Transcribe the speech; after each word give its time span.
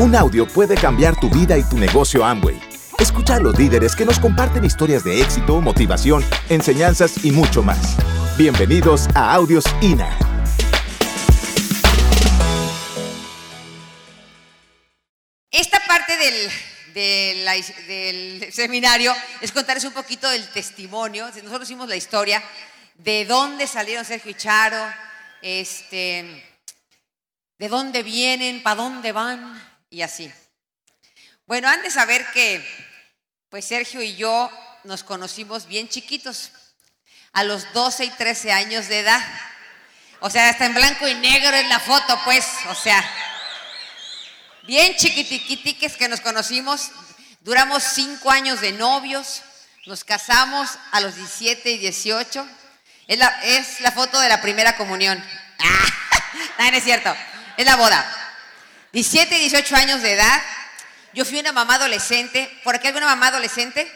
Un 0.00 0.14
audio 0.14 0.46
puede 0.46 0.76
cambiar 0.76 1.18
tu 1.18 1.28
vida 1.28 1.58
y 1.58 1.64
tu 1.64 1.76
negocio 1.76 2.24
Amway. 2.24 2.56
Escucha 3.00 3.34
a 3.34 3.40
los 3.40 3.58
líderes 3.58 3.96
que 3.96 4.04
nos 4.04 4.20
comparten 4.20 4.64
historias 4.64 5.02
de 5.02 5.20
éxito, 5.20 5.60
motivación, 5.60 6.24
enseñanzas 6.48 7.24
y 7.24 7.32
mucho 7.32 7.64
más. 7.64 7.96
Bienvenidos 8.36 9.08
a 9.16 9.34
Audios 9.34 9.64
INA. 9.80 10.16
Esta 15.50 15.80
parte 15.88 16.16
del, 16.94 18.52
seminario 18.52 19.12
es 19.40 19.50
contarles 19.50 19.82
un 19.82 19.94
poquito 19.94 20.30
del 20.30 20.48
testimonio. 20.50 21.26
Nosotros 21.26 21.64
hicimos 21.64 21.88
la 21.88 21.96
historia 21.96 22.40
de 22.94 23.24
dónde 23.24 23.66
salieron 23.66 24.04
Sergio 24.04 24.30
y 24.30 24.34
Charo, 24.34 24.94
este, 25.42 26.44
de 27.58 27.68
dónde 27.68 28.04
vienen, 28.04 28.62
para 28.62 28.76
dónde 28.76 29.10
van 29.10 29.67
y 29.90 30.02
así. 30.02 30.32
Bueno, 31.46 31.68
han 31.68 31.82
de 31.82 31.90
saber 31.90 32.26
que 32.32 32.64
pues 33.48 33.64
Sergio 33.64 34.02
y 34.02 34.16
yo 34.16 34.50
nos 34.84 35.02
conocimos 35.02 35.66
bien 35.66 35.88
chiquitos, 35.88 36.52
a 37.32 37.44
los 37.44 37.72
12 37.72 38.04
y 38.04 38.10
13 38.10 38.52
años 38.52 38.88
de 38.88 39.00
edad. 39.00 39.20
O 40.20 40.30
sea, 40.30 40.48
hasta 40.48 40.66
en 40.66 40.74
blanco 40.74 41.06
y 41.06 41.14
negro 41.14 41.56
es 41.56 41.68
la 41.68 41.78
foto, 41.78 42.20
pues, 42.24 42.46
o 42.68 42.74
sea, 42.74 43.02
bien 44.64 44.96
chiquitiquitiques 44.96 45.96
que 45.96 46.08
nos 46.08 46.20
conocimos, 46.20 46.90
duramos 47.40 47.82
cinco 47.82 48.30
años 48.30 48.60
de 48.60 48.72
novios, 48.72 49.42
nos 49.86 50.04
casamos 50.04 50.70
a 50.90 51.00
los 51.00 51.14
17 51.14 51.70
y 51.70 51.78
18. 51.78 52.46
Es 53.06 53.18
la, 53.80 53.92
foto 53.92 54.20
de 54.20 54.28
la 54.28 54.42
primera 54.42 54.76
comunión. 54.76 55.22
Ah, 56.60 56.70
no 56.70 56.76
es 56.76 56.84
cierto, 56.84 57.14
es 57.56 57.64
la 57.64 57.76
boda. 57.76 58.17
17 58.92 59.36
y 59.36 59.40
18 59.40 59.76
años 59.76 60.02
de 60.02 60.14
edad. 60.14 60.42
Yo 61.12 61.24
fui 61.24 61.38
una 61.38 61.52
mamá 61.52 61.74
adolescente. 61.74 62.50
¿Por 62.64 62.74
aquí 62.74 62.86
alguna 62.86 63.06
mamá 63.06 63.28
adolescente? 63.28 63.90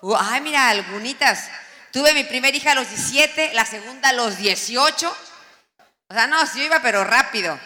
Uh, 0.00 0.14
ay, 0.16 0.40
mira, 0.40 0.68
algunitas. 0.68 1.50
Tuve 1.92 2.14
mi 2.14 2.24
primera 2.24 2.56
hija 2.56 2.72
a 2.72 2.74
los 2.74 2.88
17, 2.88 3.52
la 3.54 3.64
segunda 3.64 4.10
a 4.10 4.12
los 4.12 4.36
18. 4.38 5.16
O 6.08 6.14
sea, 6.14 6.26
no, 6.26 6.46
sí 6.46 6.62
iba, 6.62 6.80
pero 6.80 7.02
rápido. 7.02 7.58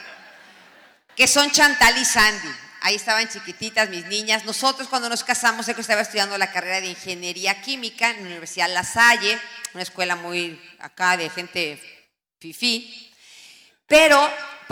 Que 1.14 1.28
son 1.28 1.50
Chantal 1.50 1.98
y 1.98 2.04
Sandy. 2.04 2.48
Ahí 2.80 2.94
estaban 2.94 3.28
chiquititas 3.28 3.90
mis 3.90 4.06
niñas. 4.06 4.44
Nosotros 4.44 4.88
cuando 4.88 5.08
nos 5.08 5.22
casamos, 5.22 5.66
que 5.66 5.80
estaba 5.80 6.00
estudiando 6.00 6.38
la 6.38 6.50
carrera 6.50 6.80
de 6.80 6.88
Ingeniería 6.88 7.60
Química 7.60 8.10
en 8.10 8.16
la 8.16 8.22
Universidad 8.22 8.72
La 8.72 8.84
Salle, 8.84 9.38
una 9.74 9.82
escuela 9.82 10.16
muy 10.16 10.60
acá 10.80 11.16
de 11.16 11.30
gente 11.30 11.80
fifí. 12.40 13.12
Pero 13.86 14.18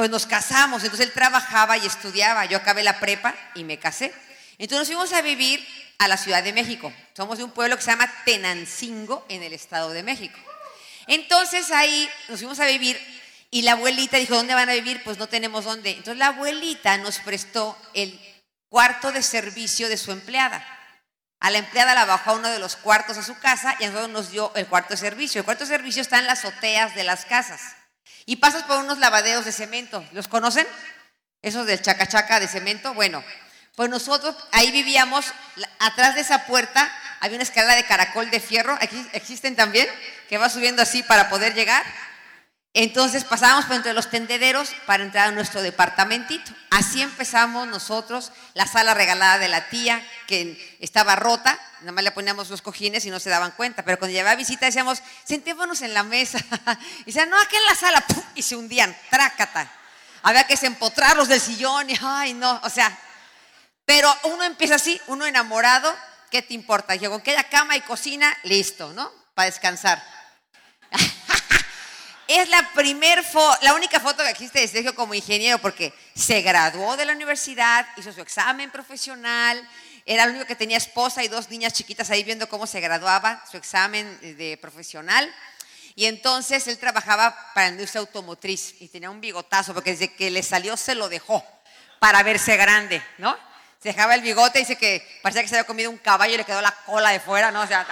pues 0.01 0.09
nos 0.09 0.25
casamos, 0.25 0.83
entonces 0.83 1.09
él 1.09 1.13
trabajaba 1.13 1.77
y 1.77 1.85
estudiaba, 1.85 2.47
yo 2.47 2.57
acabé 2.57 2.83
la 2.83 2.99
prepa 2.99 3.35
y 3.55 3.65
me 3.65 3.79
casé. 3.79 4.15
Entonces 4.57 4.79
nos 4.79 4.87
fuimos 4.89 5.13
a 5.13 5.21
vivir 5.21 5.63
a 5.99 6.09
la 6.09 6.17
Ciudad 6.17 6.43
de 6.43 6.55
México. 6.55 6.91
Somos 7.15 7.37
de 7.37 7.45
un 7.45 7.51
pueblo 7.51 7.77
que 7.77 7.83
se 7.83 7.91
llama 7.91 8.11
Tenancingo 8.25 9.27
en 9.29 9.43
el 9.43 9.53
Estado 9.53 9.91
de 9.91 10.03
México. 10.03 10.39
Entonces 11.07 11.71
ahí 11.71 12.09
nos 12.31 12.39
fuimos 12.39 12.59
a 12.61 12.65
vivir 12.65 12.99
y 13.51 13.61
la 13.61 13.73
abuelita 13.73 14.17
dijo, 14.17 14.35
¿dónde 14.35 14.55
van 14.55 14.71
a 14.71 14.73
vivir? 14.73 15.05
Pues 15.05 15.19
no 15.19 15.27
tenemos 15.27 15.67
dónde. 15.67 15.91
Entonces 15.91 16.17
la 16.17 16.29
abuelita 16.29 16.97
nos 16.97 17.19
prestó 17.19 17.77
el 17.93 18.19
cuarto 18.71 19.13
de 19.13 19.23
servicio 19.23 19.91
de 19.91 19.99
su 19.99 20.13
empleada. 20.13 20.67
A 21.41 21.51
la 21.51 21.59
empleada 21.59 21.95
la 21.95 22.07
bajó 22.07 22.31
a 22.31 22.37
uno 22.37 22.49
de 22.49 22.59
los 22.59 22.77
cuartos 22.77 23.19
a 23.19 23.23
su 23.23 23.39
casa 23.39 23.77
y 23.79 23.85
a 23.85 23.89
nosotros 23.89 24.13
nos 24.13 24.31
dio 24.31 24.51
el 24.55 24.67
cuarto 24.67 24.95
de 24.95 24.97
servicio. 24.97 25.41
El 25.41 25.45
cuarto 25.45 25.65
de 25.65 25.77
servicio 25.77 26.01
está 26.01 26.21
en 26.21 26.27
las 26.27 26.43
azoteas 26.43 26.95
de 26.95 27.05
las 27.05 27.27
casas 27.27 27.61
y 28.27 28.37
pasas 28.37 28.65
por 28.65 28.79
unos 28.79 28.99
lavaderos 28.99 29.45
de 29.45 29.53
cemento. 29.53 30.05
¿Los 30.13 30.29
conocen? 30.29 30.67
Esos 31.43 31.67
del 31.67 31.81
chacachaca 31.81 32.41
de 32.41 32.49
cemento. 32.49 32.95
Bueno, 32.95 33.25
pues 33.77 33.89
nosotros 33.89 34.37
ahí 34.53 34.71
vivíamos, 34.71 35.27
atrás 35.79 36.15
de 36.15 36.21
esa 36.21 36.47
puerta 36.47 36.91
había 37.21 37.37
una 37.37 37.45
escalera 37.45 37.77
de 37.77 37.85
caracol 37.85 38.31
de 38.31 38.41
fierro, 38.41 38.77
aquí 38.81 39.07
existen 39.13 39.57
también, 39.57 39.89
que 40.29 40.39
va 40.39 40.49
subiendo 40.49 40.83
así 40.83 41.03
para 41.03 41.29
poder 41.29 41.55
llegar. 41.55 41.85
Entonces 42.73 43.25
pasábamos 43.25 43.65
por 43.65 43.75
entre 43.75 43.95
los 43.95 44.11
tendederos 44.11 44.71
para 44.87 45.03
entrar 45.03 45.29
a 45.29 45.33
nuestro 45.33 45.61
departamentito. 45.61 46.53
Así 46.71 47.03
empezamos 47.03 47.67
nosotros, 47.67 48.31
la 48.55 48.67
sala 48.67 48.95
regalada 48.95 49.39
de 49.39 49.49
la 49.49 49.69
tía, 49.69 50.01
que 50.29 50.77
estaba 50.79 51.17
rota, 51.17 51.59
nada 51.81 51.93
más 51.93 52.05
le 52.05 52.13
poníamos 52.13 52.49
los 52.49 52.63
cojines 52.63 53.05
y 53.05 53.11
no 53.11 53.19
se 53.19 53.29
daban 53.29 53.51
cuenta, 53.53 53.85
pero 53.85 53.99
cuando 53.99 54.13
llevaba 54.13 54.37
visita 54.37 54.67
decíamos, 54.67 55.03
sentémonos 55.25 55.83
en 55.83 55.95
la 55.95 56.05
mesa. 56.05 56.39
y 57.01 57.05
decían, 57.07 57.29
no, 57.29 57.41
aquí 57.41 57.57
en 57.57 57.65
la 57.65 57.75
sala, 57.75 58.05
y 58.37 58.43
se 58.43 58.55
hundían, 58.55 58.97
trácata. 59.11 59.69
Había 60.23 60.45
que 60.45 60.55
empotrarlos 60.65 61.27
del 61.27 61.41
sillón 61.41 61.91
y, 61.91 61.99
ay, 62.01 62.35
no, 62.35 62.61
o 62.63 62.71
sea, 62.71 62.97
pero 63.85 64.15
uno 64.25 64.45
empieza 64.45 64.77
así, 64.77 65.01
uno 65.09 65.27
enamorado, 65.27 65.93
¿qué 66.31 66.43
te 66.43 66.55
importa? 66.55 66.95
Llegó 66.95 67.21
que 67.21 67.33
haya 67.33 67.45
cama 67.45 67.77
y 67.77 67.81
cocina, 67.81 68.33
listo, 68.45 68.93
¿no? 68.93 69.11
Para 69.35 69.47
descansar. 69.47 70.20
Es 72.33 72.49
la 72.49 72.71
primer 72.75 73.25
la 73.63 73.75
única 73.75 73.99
foto 73.99 74.23
que 74.23 74.31
existe 74.31 74.61
de 74.61 74.69
Sergio 74.69 74.95
como 74.95 75.15
ingeniero 75.15 75.59
porque 75.59 75.93
se 76.15 76.43
graduó 76.43 76.97
de 76.97 77.05
la 77.05 77.13
universidad, 77.13 77.85
hizo 77.97 78.13
su 78.13 78.21
examen 78.21 78.71
profesional, 78.71 79.69
era 80.07 80.23
el 80.23 80.31
único 80.31 80.47
que 80.47 80.55
tenía 80.55 80.77
esposa 80.77 81.25
y 81.25 81.29
dos 81.29 81.51
niñas 81.51 81.73
chiquitas 81.73 82.09
ahí 82.09 82.23
viendo 82.23 82.49
cómo 82.49 82.69
se 82.69 82.79
graduaba 82.79 83.45
su 83.51 83.57
examen 83.57 84.17
de 84.21 84.57
profesional. 84.63 85.29
Y 85.97 86.05
entonces 86.05 86.69
él 86.69 86.79
trabajaba 86.79 87.37
para 87.53 87.67
la 87.67 87.73
industria 87.73 87.99
automotriz 87.99 88.77
y 88.79 88.87
tenía 88.87 89.11
un 89.11 89.21
bigotazo 89.21 89.75
porque 89.75 89.91
desde 89.91 90.15
que 90.15 90.31
le 90.31 90.45
salió 90.45 90.77
se 90.77 90.95
lo 90.95 91.09
dejó 91.09 91.45
para 91.99 92.23
verse 92.23 92.57
grande, 92.57 93.03
¿no? 93.19 93.37
Se 93.83 93.89
dejaba 93.89 94.15
el 94.15 94.23
bigote 94.23 94.61
y 94.61 94.63
dice 94.63 94.77
que 94.77 95.19
parecía 95.21 95.43
que 95.43 95.49
se 95.49 95.57
había 95.57 95.67
comido 95.67 95.91
un 95.91 95.99
caballo 95.99 96.35
y 96.35 96.37
le 96.37 96.45
quedó 96.45 96.61
la 96.61 96.77
cola 96.87 97.11
de 97.11 97.19
fuera, 97.19 97.51
¿no? 97.51 97.63
O 97.63 97.67
sea, 97.67 97.85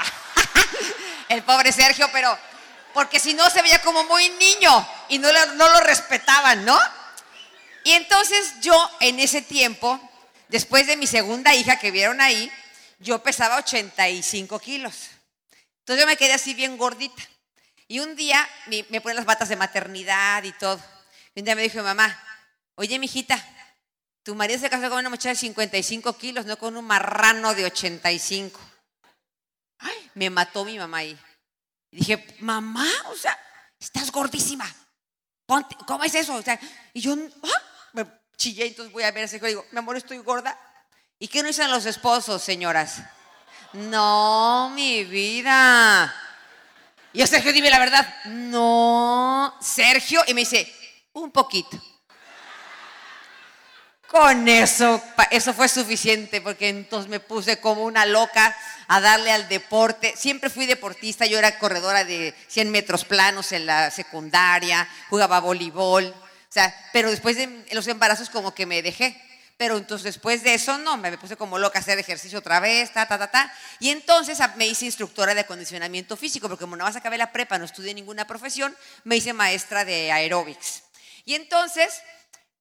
el 1.28 1.42
pobre 1.42 1.72
Sergio, 1.72 2.08
pero 2.12 2.38
porque 2.98 3.20
si 3.20 3.32
no 3.32 3.48
se 3.48 3.62
veía 3.62 3.80
como 3.80 4.02
muy 4.02 4.28
niño 4.28 4.88
y 5.08 5.20
no, 5.20 5.30
lo 5.30 5.80
respetaban, 5.82 6.64
¿no? 6.64 6.76
Y 7.84 7.92
entonces 7.92 8.54
yo 8.60 8.90
en 8.98 9.20
ese 9.20 9.40
tiempo, 9.40 10.00
después 10.48 10.88
de 10.88 10.96
mi 10.96 11.06
segunda 11.06 11.54
hija 11.54 11.78
que 11.78 11.92
vieron 11.92 12.20
ahí, 12.20 12.50
yo 12.98 13.22
pesaba 13.22 13.58
85 13.58 14.58
kilos. 14.58 15.10
Entonces 15.78 16.02
yo 16.02 16.08
me 16.08 16.16
quedé 16.16 16.32
así 16.32 16.54
bien 16.54 16.76
gordita. 16.76 17.22
Y 17.86 18.00
un 18.00 18.16
día 18.16 18.44
me, 18.66 18.84
me 18.88 19.00
ponen 19.00 19.14
las 19.14 19.26
batas 19.26 19.48
de 19.48 19.54
maternidad 19.54 20.42
y 20.42 20.50
todo. 20.50 20.82
Y 21.36 21.38
un 21.38 21.44
día 21.44 21.54
me 21.54 21.62
dijo 21.62 21.80
mamá, 21.84 22.20
oye, 22.74 22.98
mijita, 22.98 23.40
tu 24.24 24.34
marido 24.34 24.58
se 24.58 24.68
casó 24.68 24.90
con 24.90 24.98
una 24.98 25.08
muchacha 25.08 25.28
de 25.28 25.36
55 25.36 26.18
kilos, 26.18 26.46
no 26.46 26.58
con 26.58 26.76
un 26.76 26.84
marrano 26.84 27.54
de 27.54 27.64
85. 27.64 28.58
Ay, 29.78 30.10
me 30.14 30.30
mató 30.30 30.64
mi 30.64 30.76
mamá 30.76 30.98
ahí. 30.98 31.16
Y 31.90 31.98
dije, 31.98 32.36
mamá, 32.40 32.88
o 33.10 33.16
sea, 33.16 33.38
estás 33.78 34.10
gordísima. 34.10 34.66
¿Cómo 35.86 36.04
es 36.04 36.14
eso? 36.14 36.34
O 36.34 36.42
sea, 36.42 36.58
y 36.92 37.00
yo 37.00 37.16
¡ah! 37.42 37.62
me 37.94 38.06
chillé, 38.36 38.66
entonces 38.66 38.92
voy 38.92 39.02
a 39.02 39.10
ver 39.10 39.24
ese 39.24 39.38
y 39.38 39.40
digo, 39.40 39.64
mi 39.72 39.78
amor, 39.78 39.96
estoy 39.96 40.18
gorda. 40.18 40.58
¿Y 41.18 41.28
qué 41.28 41.42
no 41.42 41.48
dicen 41.48 41.70
los 41.70 41.86
esposos, 41.86 42.42
señoras? 42.42 43.02
No, 43.72 44.70
mi 44.74 45.04
vida. 45.04 46.14
Y 47.12 47.18
yo, 47.18 47.26
Sergio, 47.26 47.52
dime 47.52 47.70
la 47.70 47.78
verdad. 47.78 48.24
No, 48.26 49.54
Sergio. 49.60 50.22
Y 50.26 50.34
me 50.34 50.42
dice, 50.42 50.72
un 51.12 51.30
poquito. 51.30 51.80
Con 54.08 54.48
eso, 54.48 55.02
eso 55.30 55.52
fue 55.52 55.68
suficiente, 55.68 56.40
porque 56.40 56.70
entonces 56.70 57.10
me 57.10 57.20
puse 57.20 57.60
como 57.60 57.84
una 57.84 58.06
loca 58.06 58.56
a 58.86 59.02
darle 59.02 59.30
al 59.30 59.50
deporte. 59.50 60.14
Siempre 60.16 60.48
fui 60.48 60.64
deportista, 60.64 61.26
yo 61.26 61.38
era 61.38 61.58
corredora 61.58 62.04
de 62.04 62.34
100 62.48 62.70
metros 62.70 63.04
planos 63.04 63.52
en 63.52 63.66
la 63.66 63.90
secundaria, 63.90 64.88
jugaba 65.10 65.40
voleibol, 65.40 66.06
o 66.06 66.52
sea, 66.52 66.74
pero 66.94 67.10
después 67.10 67.36
de 67.36 67.66
los 67.72 67.86
embarazos 67.86 68.30
como 68.30 68.54
que 68.54 68.64
me 68.64 68.80
dejé. 68.80 69.22
Pero 69.58 69.76
entonces 69.76 70.04
después 70.04 70.42
de 70.42 70.54
eso, 70.54 70.78
no, 70.78 70.96
me 70.96 71.18
puse 71.18 71.36
como 71.36 71.58
loca 71.58 71.78
a 71.78 71.82
hacer 71.82 71.98
ejercicio 71.98 72.38
otra 72.38 72.60
vez, 72.60 72.90
ta, 72.92 73.06
ta, 73.06 73.18
ta, 73.18 73.30
ta. 73.30 73.52
Y 73.78 73.90
entonces 73.90 74.38
me 74.56 74.66
hice 74.66 74.86
instructora 74.86 75.34
de 75.34 75.40
acondicionamiento 75.40 76.16
físico, 76.16 76.48
porque 76.48 76.62
como 76.62 76.76
no 76.76 76.84
vas 76.84 76.96
a 76.96 77.00
acabar 77.00 77.18
la 77.18 77.30
prepa, 77.30 77.58
no 77.58 77.66
estudié 77.66 77.92
ninguna 77.92 78.26
profesión, 78.26 78.74
me 79.04 79.16
hice 79.16 79.34
maestra 79.34 79.84
de 79.84 80.12
aeróbics. 80.12 80.84
Y 81.26 81.34
entonces 81.34 82.00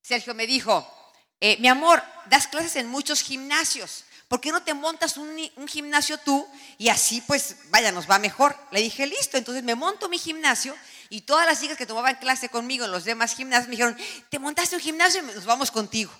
Sergio 0.01 0.33
me 0.33 0.47
dijo, 0.47 0.91
eh, 1.39 1.57
mi 1.59 1.67
amor, 1.67 2.03
das 2.29 2.47
clases 2.47 2.75
en 2.75 2.87
muchos 2.87 3.21
gimnasios. 3.21 4.05
¿Por 4.27 4.41
qué 4.41 4.51
no 4.51 4.61
te 4.61 4.73
montas 4.73 5.15
un, 5.15 5.37
gimnasio 5.67 6.17
tú 6.17 6.45
y 6.77 6.89
así 6.89 7.21
pues, 7.21 7.55
vaya, 7.69 7.93
nos 7.93 8.09
va 8.09 8.19
mejor? 8.19 8.57
Le 8.71 8.81
dije, 8.81 9.07
listo, 9.07 9.37
entonces 9.37 9.63
me 9.63 9.75
monto 9.75 10.09
mi 10.09 10.17
gimnasio 10.17 10.75
y 11.09 11.21
todas 11.21 11.45
las 11.45 11.61
chicas 11.61 11.77
que 11.77 11.85
tomaban 11.85 12.15
clase 12.15 12.49
conmigo 12.49 12.83
en 12.83 12.91
los 12.91 13.05
demás 13.05 13.35
gimnasios 13.35 13.67
me 13.67 13.71
dijeron, 13.71 13.97
te 14.29 14.39
montaste 14.39 14.75
un 14.75 14.81
gimnasio 14.81 15.21
y 15.21 15.33
nos 15.33 15.45
vamos 15.45 15.71
contigo. 15.71 16.11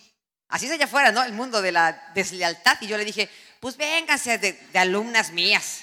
Así 0.48 0.68
es 0.68 0.72
allá 0.72 0.86
afuera, 0.86 1.12
¿no? 1.12 1.22
El 1.22 1.34
mundo 1.34 1.62
de 1.62 1.74
la 1.74 2.12
deslealtad. 2.14 2.78
Y 2.80 2.88
yo 2.88 2.98
le 2.98 3.04
dije, 3.04 3.30
pues 3.60 3.76
vénganse 3.76 4.38
de, 4.38 4.54
de 4.54 4.80
alumnas 4.80 5.32
mías. 5.32 5.82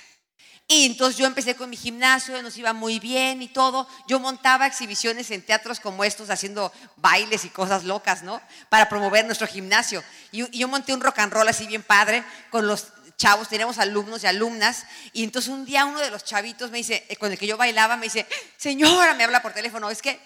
Y 0.67 0.87
entonces 0.87 1.19
yo 1.19 1.27
empecé 1.27 1.55
con 1.57 1.69
mi 1.69 1.77
gimnasio, 1.77 2.41
nos 2.43 2.57
iba 2.57 2.73
muy 2.73 2.99
bien 2.99 3.43
y 3.43 3.49
todo. 3.49 3.87
Yo 4.09 4.19
montaba 4.19 4.67
exhibiciones 4.67 5.31
en 5.31 5.43
teatros 5.43 5.79
como 5.79 6.05
estos, 6.05 6.31
haciendo 6.31 6.73
bailes 6.97 7.45
y 7.45 7.51
cosas 7.51 7.85
locas, 7.85 8.23
¿no? 8.23 8.41
Para 8.71 8.89
promover 8.89 9.27
nuestro 9.27 9.47
gimnasio. 9.47 10.03
Y, 10.33 10.59
yo 10.59 10.67
monté 10.67 10.95
un 10.95 11.03
rock 11.03 11.19
and 11.19 11.33
roll 11.33 11.49
así 11.49 11.67
bien 11.67 11.83
padre 11.83 12.25
con 12.51 12.67
los 12.67 12.87
chavos, 13.17 13.49
teníamos 13.49 13.79
alumnos 13.79 14.25
y 14.25 14.27
alumnas, 14.27 14.87
y 15.13 15.23
entonces 15.23 15.49
un 15.49 15.65
día 15.65 15.85
uno 15.85 16.01
de 16.01 16.11
los 16.11 16.25
chavitos 16.25 16.73
me 16.73 16.79
dice, 16.79 17.07
eh, 17.09 17.15
con 17.15 17.31
el 17.31 17.39
que 17.39 17.47
yo 17.47 17.57
bailaba, 17.57 17.97
me 17.97 18.07
dice, 18.07 18.27
señora, 18.57 19.15
me 19.15 19.23
habla 19.23 19.41
por 19.41 19.53
teléfono, 19.53 19.89
es 19.89 20.03
que 20.03 20.19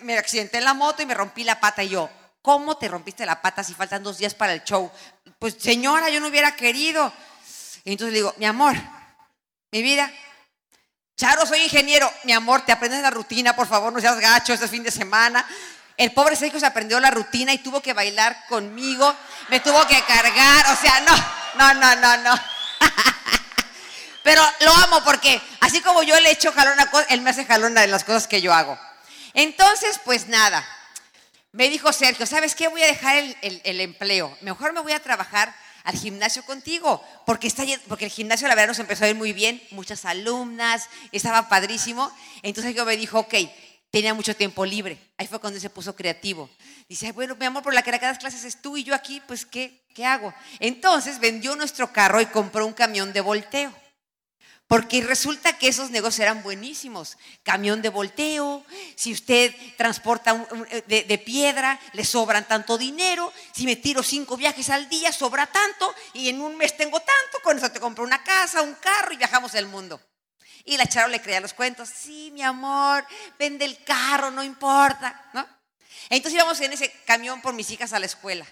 me 0.00 0.18
accidenté 0.18 0.58
en 0.58 0.64
la 0.64 0.74
moto 0.74 1.02
y 1.02 1.06
me 1.06 1.14
rompí 1.14 1.44
la 1.44 1.60
pata, 1.60 1.84
y 1.84 1.90
yo, 1.90 2.10
¿cómo 2.40 2.76
te 2.76 2.88
rompiste 2.88 3.24
la 3.24 3.40
pata 3.40 3.62
si 3.62 3.74
faltan 3.74 4.02
dos 4.02 4.18
días 4.18 4.34
para 4.34 4.54
el 4.54 4.64
show? 4.64 4.90
Pues 5.38 5.54
señora, 5.58 6.10
yo 6.10 6.18
no 6.18 6.26
hubiera 6.28 6.56
querido. 6.56 7.12
Y 7.84 7.92
entonces 7.92 8.12
le 8.12 8.18
digo, 8.18 8.34
mi 8.38 8.46
amor, 8.46 8.76
mi 9.72 9.82
vida, 9.82 10.12
Charo, 11.16 11.46
soy 11.46 11.62
ingeniero, 11.62 12.12
mi 12.24 12.32
amor, 12.32 12.62
te 12.62 12.72
aprendes 12.72 13.00
la 13.00 13.10
rutina, 13.10 13.56
por 13.56 13.66
favor, 13.66 13.92
no 13.92 14.00
seas 14.00 14.18
gacho 14.18 14.52
este 14.52 14.68
fin 14.68 14.82
de 14.82 14.90
semana. 14.90 15.46
El 15.96 16.12
pobre 16.12 16.36
Sergio 16.36 16.60
se 16.60 16.66
aprendió 16.66 17.00
la 17.00 17.10
rutina 17.10 17.52
y 17.52 17.58
tuvo 17.58 17.80
que 17.80 17.92
bailar 17.92 18.44
conmigo, 18.48 19.14
me 19.48 19.60
tuvo 19.60 19.86
que 19.86 20.02
cargar, 20.02 20.66
o 20.72 20.76
sea, 20.76 21.00
no, 21.00 21.16
no, 21.54 21.74
no, 21.74 21.96
no, 21.96 22.16
no. 22.18 22.34
Pero 24.22 24.42
lo 24.60 24.74
amo 24.74 25.02
porque 25.04 25.40
así 25.60 25.80
como 25.80 26.02
yo 26.02 26.18
le 26.20 26.32
echo 26.32 26.52
jalón 26.52 26.78
a 26.78 26.90
cosas, 26.90 27.06
él 27.10 27.22
me 27.22 27.30
hace 27.30 27.44
jalón 27.46 27.74
de 27.74 27.86
las 27.86 28.04
cosas 28.04 28.26
que 28.26 28.42
yo 28.42 28.52
hago. 28.52 28.78
Entonces, 29.32 30.00
pues 30.04 30.28
nada, 30.28 30.66
me 31.52 31.70
dijo 31.70 31.92
Sergio, 31.92 32.26
¿sabes 32.26 32.54
qué? 32.54 32.68
Voy 32.68 32.82
a 32.82 32.86
dejar 32.86 33.16
el, 33.16 33.80
empleo. 33.80 34.36
Mejor 34.42 34.72
me 34.72 34.80
voy 34.80 34.92
a 34.92 35.00
trabajar 35.00 35.54
al 35.84 35.96
gimnasio 35.96 36.44
contigo, 36.44 37.02
porque, 37.26 37.46
está, 37.46 37.64
porque 37.88 38.06
el 38.06 38.10
gimnasio 38.10 38.48
la 38.48 38.54
verdad 38.54 38.68
nos 38.68 38.78
empezó 38.78 39.04
a 39.04 39.08
ir 39.08 39.16
muy 39.16 39.32
bien, 39.32 39.62
muchas 39.70 40.04
alumnas, 40.04 40.88
estaba 41.12 41.48
padrísimo. 41.48 42.10
Entonces 42.42 42.74
yo 42.74 42.84
me 42.84 42.96
dijo, 42.96 43.18
ok, 43.20 43.34
tenía 43.90 44.14
mucho 44.14 44.34
tiempo 44.34 44.64
libre. 44.64 44.98
Ahí 45.18 45.26
fue 45.26 45.38
cuando 45.38 45.60
se 45.60 45.70
puso 45.70 45.94
creativo. 45.94 46.48
Dice, 46.88 47.12
bueno, 47.12 47.36
mi 47.36 47.46
amor, 47.46 47.62
por 47.62 47.74
la 47.74 47.82
que 47.82 47.90
das 47.90 48.18
clases 48.18 48.44
es 48.44 48.60
tú 48.60 48.76
y 48.76 48.84
yo 48.84 48.94
aquí, 48.94 49.22
pues, 49.26 49.46
¿qué, 49.46 49.84
¿qué 49.94 50.04
hago? 50.06 50.34
Entonces 50.60 51.18
vendió 51.20 51.54
nuestro 51.56 51.92
carro 51.92 52.20
y 52.20 52.26
compró 52.26 52.66
un 52.66 52.72
camión 52.72 53.12
de 53.12 53.20
volteo. 53.20 53.81
Porque 54.66 55.02
resulta 55.02 55.58
que 55.58 55.68
esos 55.68 55.90
negocios 55.90 56.20
eran 56.20 56.42
buenísimos. 56.42 57.18
Camión 57.42 57.82
de 57.82 57.90
volteo, 57.90 58.64
si 58.96 59.12
usted 59.12 59.54
transporta 59.76 60.46
de, 60.86 61.02
de, 61.02 61.18
piedra, 61.18 61.78
le 61.92 62.04
sobran 62.04 62.48
tanto 62.48 62.78
dinero. 62.78 63.32
Si 63.52 63.66
me 63.66 63.76
tiro 63.76 64.02
cinco 64.02 64.36
viajes 64.36 64.70
al 64.70 64.88
día, 64.88 65.12
sobra 65.12 65.46
tanto. 65.46 65.94
Y 66.14 66.30
en 66.30 66.40
un 66.40 66.56
mes 66.56 66.76
tengo 66.76 66.98
tanto. 67.00 67.38
Con 67.42 67.58
eso 67.58 67.70
te 67.70 67.80
compro 67.80 68.04
una 68.04 68.24
casa, 68.24 68.62
un 68.62 68.74
carro 68.74 69.12
y 69.12 69.18
viajamos 69.18 69.54
el 69.54 69.66
mundo. 69.66 70.00
Y 70.64 70.76
la 70.76 70.86
Charo 70.86 71.08
le 71.08 71.20
creía 71.20 71.40
los 71.40 71.54
cuentos. 71.54 71.88
Sí, 71.88 72.30
mi 72.32 72.42
amor, 72.42 73.04
vende 73.38 73.64
el 73.64 73.82
carro, 73.84 74.30
no 74.30 74.42
importa. 74.42 75.30
¿no? 75.34 75.46
Entonces 76.08 76.34
íbamos 76.34 76.60
en 76.60 76.72
ese 76.72 76.90
camión 77.04 77.40
por 77.42 77.54
mis 77.54 77.70
hijas 77.70 77.92
a 77.92 77.98
la 77.98 78.06
escuela. 78.06 78.46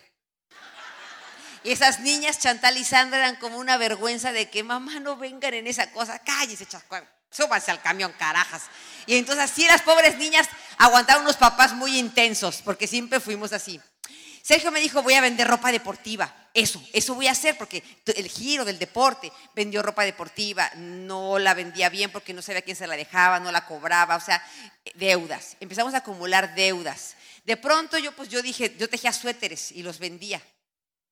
Y 1.63 1.73
esas 1.73 2.01
niñas, 2.01 2.39
Chantal 2.39 2.77
y 2.79 2.85
Sandra, 2.85 3.19
eran 3.19 3.37
como 3.37 3.59
una 3.59 3.77
vergüenza 3.77 4.33
de 4.33 4.49
que 4.49 4.63
mamá 4.63 4.99
no 5.01 5.17
vengan 5.17 5.55
en 5.55 5.67
esa 5.67 5.91
cosa. 5.93 6.19
Cállese, 6.21 6.67
chascuán. 6.67 7.07
Súbanse 7.31 7.71
al 7.71 7.81
camión, 7.81 8.13
carajas. 8.19 8.63
Y 9.07 9.17
entonces 9.17 9.45
así 9.45 9.67
las 9.67 9.83
pobres 9.83 10.17
niñas 10.17 10.49
aguantaron 10.79 11.23
unos 11.23 11.37
papás 11.37 11.75
muy 11.75 11.99
intensos, 11.99 12.63
porque 12.65 12.87
siempre 12.87 13.21
fuimos 13.21 13.53
así. 13.53 13.81
Sergio 14.43 14.71
me 14.73 14.81
dijo, 14.81 15.03
voy 15.03 15.15
a 15.15 15.21
vender 15.21 15.47
ropa 15.47 15.71
deportiva. 15.71 16.35
Eso, 16.55 16.83
eso 16.93 17.15
voy 17.15 17.29
a 17.29 17.33
hacer 17.33 17.57
porque 17.57 17.85
el 18.07 18.29
giro 18.29 18.65
del 18.65 18.79
deporte 18.79 19.31
vendió 19.55 19.83
ropa 19.83 20.03
deportiva, 20.03 20.69
no 20.77 21.39
la 21.39 21.55
vendía 21.55 21.89
bien 21.89 22.11
porque 22.11 22.33
no 22.33 22.43
sabía 22.43 22.63
quién 22.63 22.77
se 22.77 22.89
la 22.89 22.97
dejaba, 22.97 23.39
no 23.39 23.53
la 23.53 23.67
cobraba, 23.67 24.17
o 24.17 24.21
sea, 24.21 24.45
deudas. 24.95 25.57
Empezamos 25.61 25.95
a 25.95 25.99
acumular 25.99 26.55
deudas. 26.57 27.15
De 27.45 27.57
pronto 27.57 27.99
yo 27.99 28.13
pues 28.13 28.29
yo 28.29 28.43
dije, 28.43 28.75
yo 28.79 28.89
tejía 28.89 29.13
suéteres 29.13 29.71
y 29.71 29.83
los 29.83 29.99
vendía. 30.01 30.43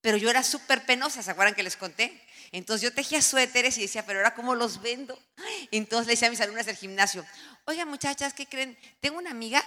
Pero 0.01 0.17
yo 0.17 0.31
era 0.31 0.43
súper 0.43 0.87
penosa, 0.87 1.23
¿se 1.23 1.31
acuerdan 1.31 1.55
que 1.55 1.63
les 1.63 1.77
conté? 1.77 2.25
Entonces 2.53 2.83
yo 2.83 2.95
tejía 2.95 3.21
suéteres 3.21 3.77
y 3.79 3.83
decía, 3.83 4.07
pero 4.07 4.21
ahora 4.21 4.35
cómo 4.35 4.55
los 4.55 4.81
vendo. 4.81 5.19
Entonces 5.71 6.07
le 6.07 6.13
decía 6.13 6.29
a 6.29 6.31
mis 6.31 6.41
alumnas 6.41 6.67
del 6.67 6.77
gimnasio, 6.77 7.27
oigan 7.65 7.89
muchachas, 7.89 8.33
¿qué 8.33 8.47
creen? 8.47 8.79
Tengo 9.01 9.19
una 9.19 9.31
amiga 9.31 9.65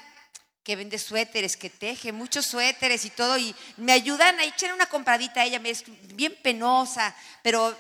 que 0.64 0.76
vende 0.76 1.00
suéteres, 1.00 1.58
que 1.58 1.70
teje 1.70 2.12
muchos 2.12 2.46
suéteres 2.46 3.06
y 3.06 3.10
todo, 3.10 3.38
y 3.38 3.56
me 3.78 3.94
ayudan 3.94 4.40
a 4.40 4.44
echar 4.44 4.74
una 4.74 4.86
compradita 4.86 5.42
a 5.42 5.46
ella, 5.46 5.60
me 5.60 5.72
es 5.72 5.84
bien 6.14 6.38
penosa, 6.44 7.16
pero 7.42 7.76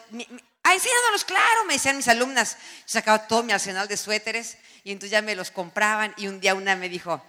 ah, 0.64 0.74
enseñándolos, 0.74 1.24
claro, 1.26 1.66
me 1.66 1.74
decían 1.74 1.98
mis 1.98 2.08
alumnas. 2.08 2.58
Yo 2.82 2.94
sacaba 2.94 3.28
todo 3.28 3.44
mi 3.44 3.52
arsenal 3.54 3.88
de 3.88 3.98
suéteres 3.98 4.58
y 4.84 4.92
entonces 4.92 5.12
ya 5.12 5.22
me 5.22 5.36
los 5.36 5.52
compraban 5.52 6.14
y 6.18 6.28
un 6.28 6.40
día 6.40 6.56
una 6.56 6.76
me 6.76 6.90
dijo, 6.90 7.24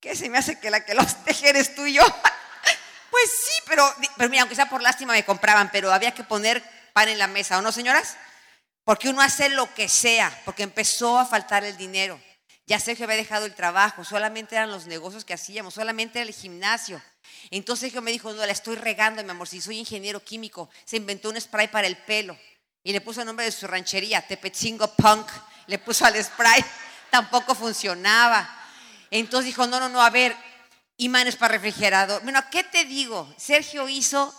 ¿qué 0.00 0.16
se 0.16 0.28
me 0.28 0.38
hace 0.38 0.58
que 0.58 0.70
la 0.70 0.84
que 0.84 0.94
los 0.94 1.24
teje 1.24 1.50
eres 1.50 1.74
tú 1.74 1.86
y 1.86 1.94
yo? 1.94 2.02
pues 3.10 3.30
sí, 3.30 3.62
pero, 3.66 3.88
mira, 4.28 4.42
aunque 4.42 4.54
sea 4.54 4.68
por 4.68 4.82
lástima 4.82 5.12
me 5.12 5.24
compraban, 5.24 5.70
pero 5.70 5.92
había 5.92 6.14
que 6.14 6.24
poner 6.24 6.62
pan 6.92 7.08
en 7.08 7.18
la 7.18 7.26
mesa, 7.26 7.58
¿o 7.58 7.62
no, 7.62 7.72
señoras? 7.72 8.16
Porque 8.84 9.08
uno 9.08 9.20
hace 9.20 9.48
lo 9.48 9.72
que 9.74 9.88
sea, 9.88 10.42
porque 10.44 10.62
empezó 10.62 11.18
a 11.18 11.26
faltar 11.26 11.64
el 11.64 11.76
dinero. 11.76 12.20
Ya 12.66 12.80
Sergio 12.80 13.04
había 13.04 13.16
dejado 13.16 13.46
el 13.46 13.54
trabajo, 13.54 14.04
solamente 14.04 14.56
eran 14.56 14.70
los 14.70 14.86
negocios 14.86 15.24
que 15.24 15.34
hacíamos, 15.34 15.74
solamente 15.74 16.18
era 16.18 16.28
el 16.28 16.34
gimnasio. 16.34 17.00
Entonces 17.50 17.82
Sergio 17.82 18.02
me 18.02 18.10
dijo, 18.10 18.32
no, 18.32 18.44
la 18.44 18.52
estoy 18.52 18.76
regando, 18.76 19.22
mi 19.22 19.30
amor, 19.30 19.46
si 19.46 19.60
soy 19.60 19.78
ingeniero 19.78 20.20
químico, 20.20 20.68
se 20.84 20.96
inventó 20.96 21.30
un 21.30 21.40
spray 21.40 21.68
para 21.68 21.86
el 21.86 21.96
pelo 21.96 22.36
y 22.82 22.92
le 22.92 23.00
puso 23.00 23.20
el 23.20 23.26
nombre 23.26 23.44
de 23.44 23.52
su 23.52 23.66
ranchería, 23.66 24.26
Tepechingo 24.26 24.94
Punk, 24.94 25.28
le 25.66 25.78
puso 25.78 26.06
al 26.06 26.22
spray, 26.22 26.64
tampoco 27.10 27.54
funcionaba. 27.54 28.48
Entonces 29.10 29.46
dijo, 29.46 29.66
no, 29.66 29.80
no, 29.80 29.88
no, 29.88 30.00
a 30.00 30.10
ver, 30.10 30.36
imanes 30.96 31.36
para 31.36 31.54
refrigerador. 31.54 32.22
Bueno, 32.22 32.42
¿qué 32.50 32.64
te 32.64 32.84
digo? 32.84 33.32
Sergio 33.36 33.88
hizo 33.88 34.34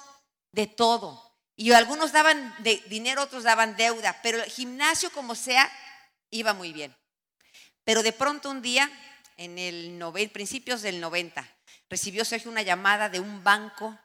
de 0.52 0.68
todo. 0.68 1.24
Y 1.56 1.72
algunos 1.72 2.12
daban 2.12 2.56
de 2.60 2.84
dinero, 2.88 3.24
otros 3.24 3.44
daban 3.44 3.76
deuda, 3.76 4.20
pero 4.22 4.44
el 4.44 4.50
gimnasio 4.50 5.12
como 5.12 5.34
sea 5.34 5.72
iba 6.30 6.54
muy 6.54 6.72
bien. 6.72 6.96
Pero 7.84 8.04
de 8.04 8.12
pronto 8.12 8.50
un 8.50 8.62
día, 8.62 8.92
en 9.38 9.58
el 9.58 10.30
principios 10.32 10.82
del 10.82 11.00
90, 11.00 11.48
recibió 11.90 12.26
Sergio 12.26 12.52
una 12.52 12.62
llamada 12.62 13.10
de 13.10 13.20
un 13.20 13.44
banco 13.44 13.98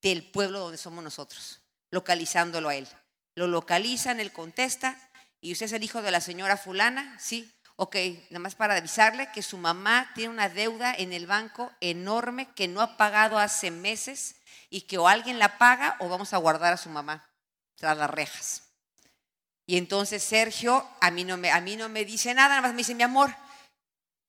del 0.00 0.30
pueblo 0.30 0.60
donde 0.60 0.78
somos 0.78 1.02
nosotros, 1.02 1.60
localizándolo 1.90 2.68
a 2.68 2.76
él. 2.76 2.86
Lo 3.34 3.46
localizan, 3.46 4.20
él 4.20 4.32
contesta, 4.32 4.98
y 5.40 5.52
usted 5.52 5.66
es 5.66 5.72
el 5.72 5.82
hijo 5.82 6.02
de 6.02 6.10
la 6.10 6.20
señora 6.20 6.56
fulana, 6.56 7.18
sí. 7.18 7.52
Ok, 7.76 7.96
nada 8.30 8.40
más 8.40 8.54
para 8.54 8.76
avisarle 8.76 9.30
que 9.32 9.42
su 9.42 9.56
mamá 9.56 10.10
tiene 10.14 10.32
una 10.32 10.48
deuda 10.48 10.94
en 10.94 11.12
el 11.12 11.26
banco 11.26 11.72
enorme 11.80 12.48
que 12.54 12.68
no 12.68 12.80
ha 12.80 12.96
pagado 12.96 13.38
hace 13.38 13.70
meses 13.70 14.36
y 14.70 14.82
que 14.82 14.98
o 14.98 15.08
alguien 15.08 15.38
la 15.38 15.58
paga 15.58 15.96
o 15.98 16.08
vamos 16.08 16.32
a 16.32 16.38
guardar 16.38 16.72
a 16.72 16.76
su 16.76 16.90
mamá 16.90 17.28
tras 17.76 17.96
las 17.96 18.10
rejas. 18.10 18.62
Y 19.66 19.76
entonces 19.76 20.22
Sergio 20.22 20.86
a 21.00 21.10
mí 21.10 21.24
no 21.24 21.36
me, 21.36 21.50
a 21.50 21.60
mí 21.60 21.76
no 21.76 21.88
me 21.88 22.04
dice 22.04 22.34
nada, 22.34 22.50
nada 22.50 22.62
más 22.62 22.72
me 22.72 22.78
dice, 22.78 22.94
mi 22.94 23.02
amor, 23.02 23.34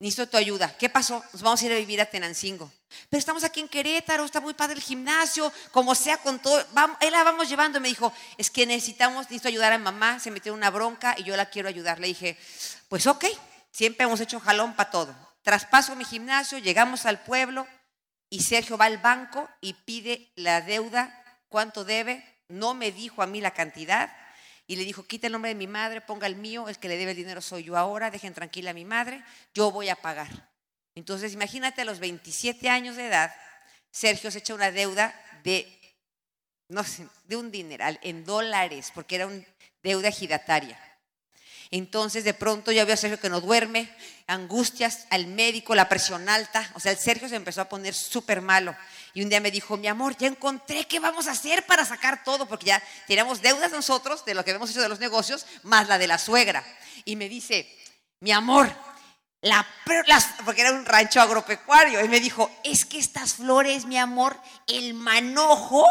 necesito 0.03 0.27
tu 0.27 0.35
ayuda. 0.35 0.75
¿Qué 0.77 0.89
pasó? 0.89 1.23
Nos 1.31 1.41
vamos 1.41 1.61
a 1.61 1.65
ir 1.65 1.71
a 1.71 1.75
vivir 1.75 2.01
a 2.01 2.05
Tenancingo. 2.05 2.69
Pero 3.09 3.19
estamos 3.19 3.45
aquí 3.45 3.61
en 3.61 3.69
Querétaro, 3.69 4.25
está 4.25 4.41
muy 4.41 4.53
padre 4.53 4.75
el 4.75 4.81
gimnasio, 4.81 5.49
como 5.71 5.95
sea 5.95 6.17
con 6.17 6.39
todo. 6.39 6.59
Él 6.99 7.11
la 7.11 7.23
vamos 7.23 7.47
llevando. 7.47 7.79
Me 7.79 7.87
dijo, 7.87 8.11
es 8.37 8.51
que 8.51 8.65
necesitamos, 8.65 9.27
necesito 9.27 9.47
ayudar 9.47 9.71
a 9.71 9.77
mamá, 9.77 10.19
se 10.19 10.29
metió 10.29 10.51
en 10.51 10.57
una 10.57 10.69
bronca 10.71 11.15
y 11.17 11.23
yo 11.23 11.37
la 11.37 11.45
quiero 11.45 11.69
ayudar. 11.69 12.01
Le 12.01 12.07
dije, 12.07 12.37
pues 12.89 13.07
ok, 13.07 13.23
siempre 13.71 14.05
hemos 14.05 14.19
hecho 14.19 14.41
jalón 14.41 14.73
para 14.73 14.91
todo. 14.91 15.15
Traspaso 15.41 15.95
mi 15.95 16.03
gimnasio, 16.03 16.57
llegamos 16.57 17.05
al 17.05 17.23
pueblo 17.23 17.65
y 18.29 18.43
Sergio 18.43 18.77
va 18.77 18.85
al 18.85 18.97
banco 18.97 19.49
y 19.61 19.71
pide 19.71 20.33
la 20.35 20.59
deuda, 20.59 21.23
cuánto 21.47 21.85
debe. 21.85 22.41
No 22.49 22.73
me 22.73 22.91
dijo 22.91 23.23
a 23.23 23.27
mí 23.27 23.39
la 23.39 23.51
cantidad 23.51 24.13
y 24.67 24.75
le 24.75 24.85
dijo, 24.85 25.03
quita 25.03 25.27
el 25.27 25.33
nombre 25.33 25.49
de 25.49 25.55
mi 25.55 25.67
madre, 25.67 26.01
ponga 26.01 26.27
el 26.27 26.35
mío, 26.35 26.69
el 26.69 26.77
que 26.77 26.87
le 26.87 26.97
debe 26.97 27.11
el 27.11 27.17
dinero 27.17 27.41
soy 27.41 27.63
yo 27.63 27.77
ahora, 27.77 28.11
dejen 28.11 28.33
tranquila 28.33 28.71
a 28.71 28.73
mi 28.73 28.85
madre, 28.85 29.23
yo 29.53 29.71
voy 29.71 29.89
a 29.89 29.95
pagar. 29.95 30.49
Entonces, 30.95 31.33
imagínate 31.33 31.81
a 31.81 31.85
los 31.85 31.99
27 31.99 32.69
años 32.69 32.95
de 32.95 33.07
edad, 33.07 33.33
Sergio 33.91 34.31
se 34.31 34.39
echa 34.39 34.53
una 34.53 34.71
deuda 34.71 35.13
de, 35.43 35.67
no 36.69 36.83
sé, 36.83 37.07
de 37.25 37.35
un 37.35 37.51
dineral, 37.51 37.99
en 38.03 38.23
dólares, 38.23 38.91
porque 38.93 39.15
era 39.15 39.27
una 39.27 39.43
deuda 39.81 40.11
girataria. 40.11 40.79
Entonces 41.75 42.23
de 42.23 42.35
pronto 42.35 42.71
ya 42.71 42.85
veo 42.85 42.93
a 42.93 42.97
Sergio 42.97 43.19
que 43.19 43.31
no 43.31 43.41
duerme, 43.41 43.89
angustias, 44.27 45.07
al 45.09 45.25
médico, 45.25 45.73
la 45.73 45.89
presión 45.89 46.29
alta. 46.29 46.71
O 46.75 46.79
sea, 46.79 46.91
el 46.91 46.99
Sergio 46.99 47.27
se 47.27 47.35
empezó 47.35 47.61
a 47.61 47.67
poner 47.67 47.95
súper 47.95 48.41
malo. 48.41 48.75
Y 49.15 49.23
un 49.23 49.29
día 49.29 49.39
me 49.39 49.49
dijo, 49.49 49.75
mi 49.75 49.87
amor, 49.87 50.15
ya 50.15 50.27
encontré 50.27 50.85
qué 50.85 50.99
vamos 50.99 51.25
a 51.25 51.31
hacer 51.31 51.65
para 51.65 51.83
sacar 51.83 52.23
todo, 52.23 52.47
porque 52.47 52.67
ya 52.67 52.83
teníamos 53.07 53.41
deudas 53.41 53.71
nosotros 53.71 54.23
de 54.23 54.35
lo 54.35 54.45
que 54.45 54.51
hemos 54.51 54.69
hecho 54.69 54.83
de 54.83 54.87
los 54.89 54.99
negocios, 54.99 55.47
más 55.63 55.87
la 55.87 55.97
de 55.97 56.05
la 56.05 56.19
suegra. 56.19 56.63
Y 57.05 57.15
me 57.15 57.27
dice, 57.27 57.67
mi 58.19 58.31
amor, 58.31 58.71
la, 59.41 59.65
porque 60.45 60.61
era 60.61 60.73
un 60.73 60.85
rancho 60.85 61.21
agropecuario. 61.21 62.05
Y 62.05 62.07
me 62.07 62.19
dijo, 62.19 62.51
es 62.63 62.85
que 62.85 62.99
estas 62.99 63.33
flores, 63.33 63.85
mi 63.85 63.97
amor, 63.97 64.39
el 64.67 64.93
manojo 64.93 65.87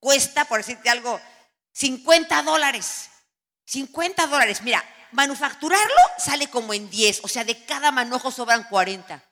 cuesta, 0.00 0.46
por 0.46 0.58
decirte 0.58 0.90
algo, 0.90 1.20
50 1.74 2.42
dólares. 2.42 3.08
50 3.66 4.26
dólares. 4.26 4.62
Mira, 4.62 4.84
manufacturarlo 5.12 5.96
sale 6.18 6.48
como 6.48 6.74
en 6.74 6.90
10, 6.90 7.20
o 7.22 7.28
sea, 7.28 7.44
de 7.44 7.64
cada 7.64 7.90
manojo 7.90 8.30
sobran 8.30 8.64
40. 8.64 9.22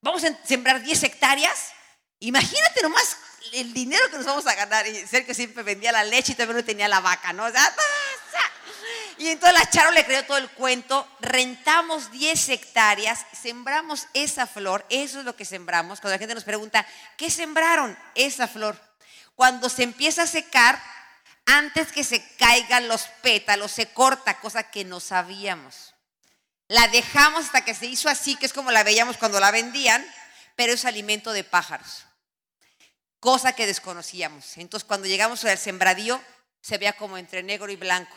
Vamos 0.00 0.24
a 0.24 0.34
sembrar 0.46 0.82
10 0.82 1.02
hectáreas. 1.02 1.72
Imagínate 2.20 2.82
nomás 2.82 3.16
el 3.52 3.72
dinero 3.72 4.02
que 4.10 4.16
nos 4.16 4.26
vamos 4.26 4.46
a 4.46 4.54
ganar. 4.54 4.86
Y 4.86 5.04
que 5.24 5.34
siempre 5.34 5.62
vendía 5.62 5.92
la 5.92 6.04
leche 6.04 6.32
y 6.32 6.34
también 6.34 6.56
no 6.56 6.64
tenía 6.64 6.88
la 6.88 7.00
vaca, 7.00 7.32
¿no? 7.32 7.44
O 7.44 7.50
sea, 7.50 7.74
y 9.18 9.28
entonces 9.28 9.58
la 9.58 9.68
Charo 9.68 9.90
le 9.90 10.04
creó 10.04 10.24
todo 10.24 10.38
el 10.38 10.50
cuento, 10.50 11.06
rentamos 11.20 12.10
10 12.10 12.48
hectáreas, 12.50 13.26
sembramos 13.32 14.06
esa 14.14 14.46
flor, 14.46 14.86
eso 14.88 15.20
es 15.20 15.24
lo 15.24 15.36
que 15.36 15.44
sembramos. 15.44 16.00
Cuando 16.00 16.14
la 16.14 16.18
gente 16.18 16.34
nos 16.34 16.44
pregunta, 16.44 16.86
¿qué 17.16 17.30
sembraron? 17.30 17.98
Esa 18.14 18.48
flor. 18.48 18.80
Cuando 19.34 19.68
se 19.68 19.82
empieza 19.82 20.22
a 20.22 20.26
secar, 20.26 20.80
antes 21.50 21.92
que 21.92 22.04
se 22.04 22.22
caigan 22.36 22.88
los 22.88 23.02
pétalos, 23.22 23.72
se 23.72 23.92
corta, 23.92 24.40
cosa 24.40 24.70
que 24.70 24.84
no 24.84 25.00
sabíamos. 25.00 25.94
La 26.68 26.88
dejamos 26.88 27.46
hasta 27.46 27.64
que 27.64 27.74
se 27.74 27.86
hizo 27.86 28.08
así, 28.08 28.36
que 28.36 28.46
es 28.46 28.52
como 28.52 28.70
la 28.70 28.84
veíamos 28.84 29.16
cuando 29.16 29.40
la 29.40 29.50
vendían, 29.50 30.06
pero 30.54 30.72
es 30.72 30.84
alimento 30.84 31.32
de 31.32 31.42
pájaros, 31.42 32.04
cosa 33.18 33.54
que 33.54 33.66
desconocíamos. 33.66 34.56
Entonces 34.56 34.86
cuando 34.86 35.08
llegamos 35.08 35.44
al 35.44 35.58
sembradío, 35.58 36.22
se 36.60 36.78
veía 36.78 36.92
como 36.92 37.18
entre 37.18 37.42
negro 37.42 37.70
y 37.72 37.76
blanco. 37.76 38.14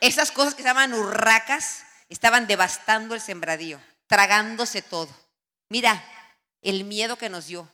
Esas 0.00 0.30
cosas 0.30 0.54
que 0.54 0.62
se 0.62 0.68
llaman 0.68 0.94
urracas 0.94 1.84
estaban 2.08 2.46
devastando 2.46 3.14
el 3.14 3.20
sembradío, 3.20 3.80
tragándose 4.06 4.82
todo. 4.82 5.14
Mira, 5.68 6.04
el 6.62 6.84
miedo 6.84 7.16
que 7.16 7.28
nos 7.28 7.46
dio. 7.46 7.68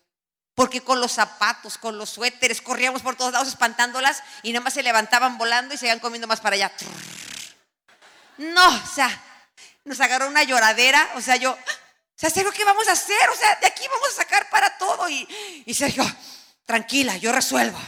Porque 0.56 0.80
con 0.80 1.00
los 1.00 1.12
zapatos, 1.12 1.76
con 1.76 1.98
los 1.98 2.08
suéteres, 2.08 2.62
corríamos 2.62 3.02
por 3.02 3.14
todos 3.14 3.30
lados 3.30 3.46
espantándolas 3.46 4.22
y 4.42 4.52
nada 4.52 4.64
más 4.64 4.72
se 4.72 4.82
levantaban 4.82 5.36
volando 5.36 5.74
y 5.74 5.76
se 5.76 5.84
iban 5.84 6.00
comiendo 6.00 6.26
más 6.26 6.40
para 6.40 6.54
allá. 6.54 6.72
No, 8.38 8.66
o 8.66 8.86
sea, 8.86 9.22
nos 9.84 10.00
agarró 10.00 10.28
una 10.28 10.44
lloradera, 10.44 11.10
o 11.14 11.20
sea, 11.20 11.36
yo, 11.36 11.52
o 11.52 12.18
sea, 12.18 12.30
Sergio, 12.30 12.52
¿qué 12.52 12.64
vamos 12.64 12.88
a 12.88 12.92
hacer? 12.92 13.28
O 13.28 13.36
sea, 13.36 13.56
de 13.56 13.66
aquí 13.66 13.86
vamos 13.86 14.08
a 14.08 14.12
sacar 14.12 14.48
para 14.48 14.78
todo. 14.78 15.06
Y, 15.10 15.62
y 15.66 15.74
Sergio, 15.74 16.04
tranquila, 16.64 17.18
yo 17.18 17.32
resuelvo. 17.32 17.78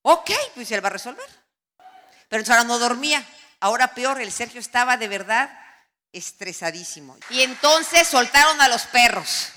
Ok, 0.00 0.30
pues 0.54 0.70
él 0.70 0.82
va 0.82 0.88
a 0.88 0.92
resolver. 0.92 1.28
Pero 1.76 2.40
entonces 2.40 2.50
ahora 2.50 2.64
no 2.64 2.78
dormía. 2.78 3.22
Ahora 3.60 3.94
peor, 3.94 4.18
el 4.22 4.32
Sergio 4.32 4.60
estaba 4.60 4.96
de 4.96 5.08
verdad 5.08 5.50
estresadísimo. 6.10 7.18
Y 7.28 7.42
entonces 7.42 8.08
soltaron 8.08 8.62
a 8.62 8.68
los 8.68 8.86
perros 8.86 9.52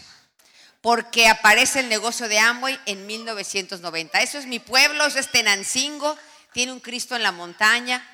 porque 0.87 1.27
aparece 1.27 1.81
el 1.81 1.89
negocio 1.89 2.29
de 2.29 2.39
Amway 2.39 2.79
en 2.85 3.05
1990. 3.05 4.21
Eso 4.21 4.37
es 4.37 4.45
mi 4.45 4.59
pueblo, 4.59 5.05
eso 5.05 5.19
es 5.19 5.29
Tenancingo, 5.29 6.17
tiene 6.53 6.71
un 6.71 6.79
Cristo 6.79 7.13
en 7.13 7.23
la 7.23 7.33
montaña. 7.33 8.09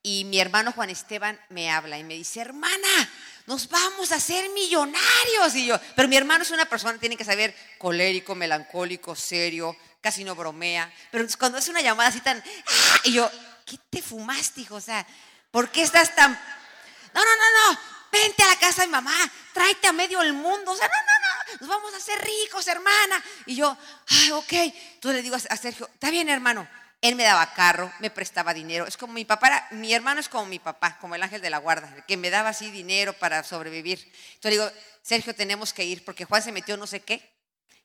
Y 0.00 0.24
mi 0.26 0.38
hermano 0.38 0.70
Juan 0.70 0.90
Esteban 0.90 1.40
me 1.48 1.72
habla 1.72 1.98
y 1.98 2.04
me 2.04 2.14
dice, 2.14 2.40
hermana, 2.40 3.10
nos 3.46 3.68
vamos 3.68 4.12
a 4.12 4.14
hacer 4.14 4.48
millonarios. 4.50 5.56
Y 5.56 5.66
yo, 5.66 5.76
pero 5.96 6.06
mi 6.06 6.14
hermano 6.14 6.44
es 6.44 6.52
una 6.52 6.66
persona, 6.66 7.00
tiene 7.00 7.16
que 7.16 7.24
saber, 7.24 7.52
colérico, 7.78 8.36
melancólico, 8.36 9.16
serio, 9.16 9.76
casi 10.00 10.22
no 10.22 10.36
bromea. 10.36 10.94
Pero 11.10 11.26
cuando 11.36 11.58
hace 11.58 11.72
una 11.72 11.80
llamada 11.80 12.10
así 12.10 12.20
tan... 12.20 12.38
¡ah! 12.38 13.00
Y 13.02 13.14
yo, 13.14 13.28
¿qué 13.66 13.76
te 13.90 14.00
fumaste, 14.00 14.60
hijo? 14.60 14.76
O 14.76 14.80
sea, 14.80 15.04
¿por 15.50 15.68
qué 15.68 15.82
estás 15.82 16.14
tan... 16.14 16.30
No, 16.30 17.20
no, 17.24 17.30
no, 17.36 17.72
no, 17.72 17.80
vente 18.12 18.42
a 18.44 18.46
la 18.46 18.56
casa 18.56 18.82
de 18.82 18.88
mamá, 18.88 19.14
tráete 19.52 19.88
a 19.88 19.92
medio 19.92 20.22
el 20.22 20.32
mundo. 20.32 20.70
O 20.70 20.76
sea, 20.76 20.86
no, 20.86 20.94
no, 20.94 21.12
no, 21.12 21.13
nos 21.60 21.68
vamos 21.68 21.92
a 21.94 21.98
hacer 21.98 22.18
ricos, 22.20 22.66
hermana. 22.66 23.22
Y 23.46 23.56
yo, 23.56 23.76
ay, 24.08 24.30
ok. 24.32 24.52
Entonces 24.52 25.16
le 25.16 25.22
digo 25.22 25.36
a 25.36 25.56
Sergio, 25.56 25.88
está 25.92 26.10
bien, 26.10 26.28
hermano. 26.28 26.68
Él 27.00 27.16
me 27.16 27.24
daba 27.24 27.52
carro, 27.52 27.92
me 28.00 28.08
prestaba 28.08 28.54
dinero. 28.54 28.86
Es 28.86 28.96
como 28.96 29.12
mi 29.12 29.26
papá, 29.26 29.68
mi 29.72 29.92
hermano 29.92 30.20
es 30.20 30.28
como 30.28 30.46
mi 30.46 30.58
papá, 30.58 30.98
como 31.00 31.14
el 31.14 31.22
ángel 31.22 31.42
de 31.42 31.50
la 31.50 31.58
guarda, 31.58 31.94
que 32.06 32.16
me 32.16 32.30
daba 32.30 32.48
así 32.48 32.70
dinero 32.70 33.12
para 33.12 33.44
sobrevivir. 33.44 33.98
Entonces 34.34 34.44
le 34.44 34.50
digo, 34.50 34.70
Sergio, 35.02 35.34
tenemos 35.34 35.74
que 35.74 35.84
ir 35.84 36.02
porque 36.02 36.24
Juan 36.24 36.42
se 36.42 36.50
metió 36.50 36.78
no 36.78 36.86
sé 36.86 37.00
qué 37.00 37.30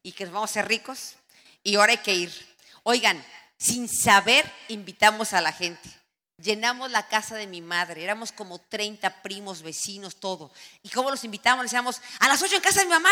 y 0.04 0.14
que 0.14 0.24
nos 0.24 0.34
vamos 0.34 0.52
a 0.52 0.54
ser 0.54 0.70
ricos 0.70 1.16
y 1.64 1.76
ahora 1.76 1.92
hay 1.92 1.98
que 1.98 2.14
ir. 2.14 2.56
Oigan, 2.84 3.22
sin 3.58 3.90
saber, 3.90 4.50
invitamos 4.70 5.34
a 5.34 5.42
la 5.42 5.52
gente. 5.52 5.90
Llenamos 6.38 6.90
la 6.90 7.06
casa 7.10 7.36
de 7.36 7.48
mi 7.48 7.60
madre, 7.60 8.02
éramos 8.02 8.32
como 8.32 8.60
30 8.60 9.22
primos, 9.22 9.62
vecinos, 9.62 10.22
todo. 10.22 10.50
¿Y 10.82 10.90
cómo 10.90 11.12
los 11.12 11.26
invitamos? 11.26 11.64
Le 11.64 11.66
decíamos, 11.66 12.02
a 12.22 12.30
las 12.30 12.42
8 12.42 12.56
en 12.56 12.62
casa 12.62 12.80
de 12.80 12.86
mi 12.86 12.92
mamá. 12.92 13.12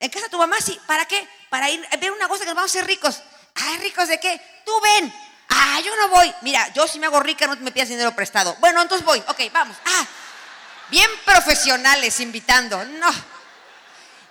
¿En 0.00 0.10
casa 0.10 0.26
de 0.26 0.30
tu 0.30 0.38
mamá? 0.38 0.56
Sí. 0.60 0.78
¿Para 0.86 1.06
qué? 1.06 1.26
Para 1.48 1.70
ir 1.70 1.86
a 1.90 1.96
ver 1.96 2.12
una 2.12 2.28
cosa 2.28 2.42
que 2.44 2.48
nos 2.48 2.56
vamos 2.56 2.70
a 2.70 2.74
ser 2.74 2.86
ricos. 2.86 3.22
¿Ah, 3.54 3.76
ricos 3.80 4.08
de 4.08 4.18
qué? 4.18 4.40
Tú 4.64 4.72
ven. 4.80 5.12
Ah, 5.48 5.80
yo 5.84 5.94
no 5.96 6.08
voy. 6.08 6.32
Mira, 6.42 6.72
yo 6.72 6.86
si 6.88 6.98
me 6.98 7.06
hago 7.06 7.20
rica 7.20 7.46
no 7.46 7.56
me 7.56 7.70
pidas 7.70 7.88
dinero 7.88 8.14
prestado. 8.14 8.56
Bueno, 8.60 8.82
entonces 8.82 9.04
voy. 9.04 9.22
Ok, 9.28 9.40
vamos. 9.52 9.76
Ah, 9.84 10.06
bien 10.90 11.08
profesionales 11.24 12.20
invitando. 12.20 12.84
No. 12.84 13.10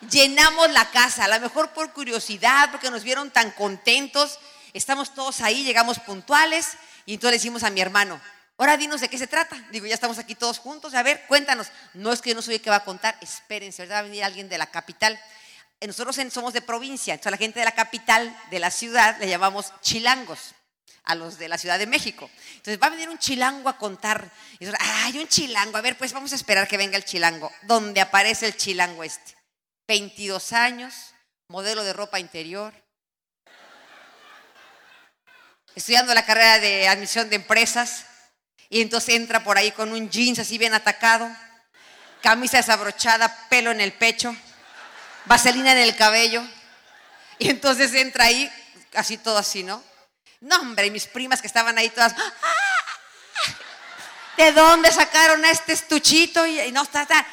Llenamos 0.10 0.70
la 0.72 0.89
casa, 0.91 1.25
a 1.25 1.27
lo 1.27 1.39
mejor 1.39 1.70
por 1.70 1.93
curiosidad, 1.93 2.70
porque 2.72 2.91
nos 2.91 3.03
vieron 3.03 3.32
tan 3.32 3.51
contentos. 3.51 4.39
Estamos 4.74 5.13
todos 5.13 5.41
ahí, 5.41 5.63
llegamos 5.63 6.00
puntuales 6.00 6.77
y 7.05 7.13
entonces 7.13 7.32
le 7.32 7.38
decimos 7.38 7.63
a 7.63 7.70
mi 7.70 7.79
hermano, 7.79 8.20
ahora 8.58 8.75
dinos 8.75 9.01
de 9.01 9.10
qué 9.10 9.17
se 9.17 9.27
trata. 9.27 9.55
Digo, 9.72 9.86
ya 9.86 9.93
estamos 9.93 10.17
aquí 10.17 10.36
todos 10.36 10.60
juntos, 10.60 10.93
a 10.93 11.03
ver, 11.03 11.25
cuéntanos. 11.27 11.67
No 11.93 12.12
es 12.12 12.22
que 12.22 12.32
yo 12.32 12.36
no 12.36 12.41
soy 12.41 12.55
el 12.55 12.62
que 12.62 12.70
va 12.70 12.77
a 12.77 12.84
contar, 12.84 13.15
espérense, 13.22 13.82
ahorita 13.82 13.96
va 13.96 14.00
a 14.00 14.03
venir 14.03 14.24
alguien 14.24 14.50
de 14.50 14.58
la 14.58 14.67
capital. 14.67 15.20
Eh, 15.84 15.88
nosotros 15.88 16.16
somos 16.32 16.54
de 16.54 16.62
provincia, 16.62 17.13
entonces 17.13 17.28
a 17.28 17.32
la 17.32 17.38
gente 17.38 17.60
de 17.60 17.66
la 17.66 17.74
capital, 17.74 18.34
de 18.50 18.60
la 18.60 18.72
ciudad, 18.72 19.18
le 19.20 19.28
llamamos 19.28 19.74
chilangos 19.82 20.56
a 21.04 21.13
los 21.13 21.38
de 21.38 21.50
la 21.50 21.58
Ciudad 21.58 21.78
de 21.78 21.88
México. 21.88 22.32
Entonces 22.54 22.82
va 22.82 22.88
a 22.88 22.92
venir 22.92 23.10
un 23.10 23.18
chilango 23.18 23.68
a 23.68 23.78
contar. 23.78 24.32
Y 24.60 24.66
hay 24.80 25.18
un 25.18 25.28
chilango. 25.28 25.75
A 25.75 25.82
ver, 25.82 25.98
pues 25.98 26.13
vamos 26.13 26.32
a 26.32 26.36
esperar 26.36 26.70
que 26.70 26.78
venga 26.78 26.96
el 26.96 27.04
chilango. 27.04 27.52
Donde 27.63 28.00
aparece 28.00 28.46
el 28.46 28.56
chilango 28.56 29.04
este. 29.04 29.36
22 29.86 30.54
años, 30.54 30.94
modelo 31.50 31.84
de 31.84 31.92
ropa 31.92 32.18
interior, 32.18 32.74
estudiando 35.75 36.13
la 36.13 36.25
carrera 36.25 36.60
de 36.60 36.88
admisión 36.88 37.30
de 37.30 37.36
empresas 37.36 38.06
y 38.70 38.80
entonces 38.80 39.16
entra 39.16 39.44
por 39.44 39.58
ahí 39.58 39.72
con 39.72 39.92
un 39.92 40.10
jeans 40.10 40.40
así 40.40 40.58
bien 40.58 40.74
atacado, 40.74 41.30
camisa 42.22 42.56
desabrochada, 42.56 43.50
pelo 43.50 43.72
en 43.72 43.82
el 43.82 43.92
pecho, 43.92 44.34
vaselina 45.25 45.72
en 45.72 45.80
el 45.80 45.96
cabello 45.96 46.44
y 47.39 47.50
entonces 47.50 47.94
entra 47.94 48.25
ahí 48.25 48.51
así 48.96 49.18
todo 49.18 49.38
así, 49.38 49.63
¿no? 49.63 49.84
No, 50.42 50.58
hombre, 50.58 50.88
y 50.88 50.92
mis 50.92 51.08
primas 51.08 51.42
que 51.42 51.48
estaban 51.48 51.77
ahí 51.77 51.89
todas, 51.89 52.13
¡Ah! 52.13 52.53
¿de 54.38 54.51
dónde 54.51 54.92
sacaron 54.92 55.44
este 55.46 55.74
estuchito? 55.74 56.46
Y, 56.46 56.72
no, 56.72 56.84
está, 56.84 57.03
está 57.03 57.25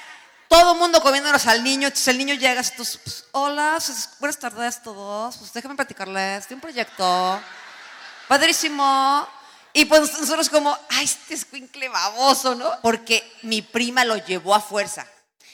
todo 0.49 0.73
el 0.73 0.79
mundo 0.79 1.01
comiéndonos 1.01 1.47
al 1.47 1.63
niño, 1.63 1.89
entonces 1.89 2.09
el 2.09 2.19
niño 2.19 2.35
llega, 2.35 2.61
entonces, 2.61 3.01
pues, 3.03 3.25
hola, 3.33 3.79
pues, 3.85 4.11
buenas 4.19 4.39
tardes 4.39 4.83
todos, 4.83 5.37
pues 5.37 5.53
déjame 5.53 5.75
platicarles 5.75 6.47
un 6.51 6.61
proyecto 6.61 7.41
padrísimo. 8.29 9.29
Y 9.73 9.85
pues 9.85 10.19
nosotros 10.19 10.49
como, 10.49 10.77
ay, 10.89 11.05
este 11.05 11.35
escuincle 11.35 11.89
baboso, 11.89 12.57
¿no? 12.57 12.81
Porque 12.83 13.39
mi 13.43 13.63
prima 13.63 14.05
lo 14.05 14.17
llevó 14.17 14.55
a 14.55 14.61
fuerza. 14.61 15.07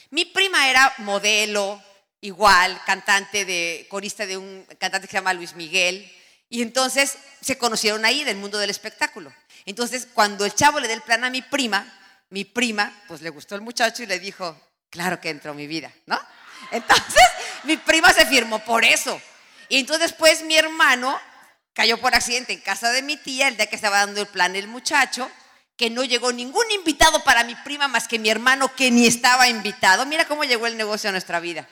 Mi 0.09 0.25
prima 0.25 0.67
era 0.67 0.91
modelo, 0.99 1.79
igual, 2.21 2.81
cantante 2.85 3.45
de, 3.45 3.87
corista 3.89 4.25
de 4.25 4.37
un 4.37 4.65
cantante 4.79 5.07
que 5.07 5.11
se 5.11 5.17
llama 5.17 5.33
Luis 5.33 5.55
Miguel. 5.55 6.11
Y 6.49 6.61
entonces 6.61 7.17
se 7.41 7.57
conocieron 7.57 8.05
ahí 8.05 8.23
del 8.23 8.37
mundo 8.37 8.57
del 8.57 8.69
espectáculo. 8.69 9.33
Entonces, 9.65 10.07
cuando 10.13 10.45
el 10.45 10.53
chavo 10.53 10.79
le 10.79 10.87
dio 10.87 10.95
el 10.95 11.01
plan 11.01 11.23
a 11.23 11.29
mi 11.29 11.41
prima, 11.41 11.93
mi 12.29 12.45
prima, 12.45 12.93
pues 13.07 13.21
le 13.21 13.29
gustó 13.29 13.55
el 13.55 13.61
muchacho 13.61 14.03
y 14.03 14.05
le 14.05 14.19
dijo, 14.19 14.59
claro 14.89 15.19
que 15.19 15.29
entró 15.29 15.53
mi 15.53 15.67
vida, 15.67 15.91
¿no? 16.05 16.19
Entonces, 16.71 17.23
mi 17.63 17.77
prima 17.77 18.13
se 18.13 18.25
firmó 18.25 18.59
por 18.59 18.85
eso. 18.85 19.21
Y 19.69 19.79
entonces 19.79 20.11
después 20.11 20.43
mi 20.43 20.55
hermano 20.55 21.19
cayó 21.73 21.99
por 21.99 22.15
accidente 22.15 22.53
en 22.53 22.61
casa 22.61 22.91
de 22.91 23.01
mi 23.01 23.17
tía 23.17 23.49
el 23.49 23.57
día 23.57 23.67
que 23.67 23.75
estaba 23.75 23.97
dando 23.97 24.21
el 24.21 24.27
plan 24.27 24.55
el 24.55 24.67
muchacho, 24.67 25.29
que 25.75 25.89
no 25.89 26.03
llegó 26.03 26.31
ningún 26.31 26.69
invitado 26.71 27.23
para 27.23 27.43
mi 27.43 27.53
prima 27.55 27.87
más 27.87 28.07
que 28.07 28.17
mi 28.17 28.29
hermano 28.29 28.73
que 28.75 28.89
ni 28.89 29.05
estaba 29.05 29.49
invitado. 29.49 30.05
Mira 30.05 30.25
cómo 30.25 30.43
llegó 30.45 30.67
el 30.67 30.77
negocio 30.77 31.09
a 31.09 31.11
nuestra 31.11 31.39
vida. 31.39 31.67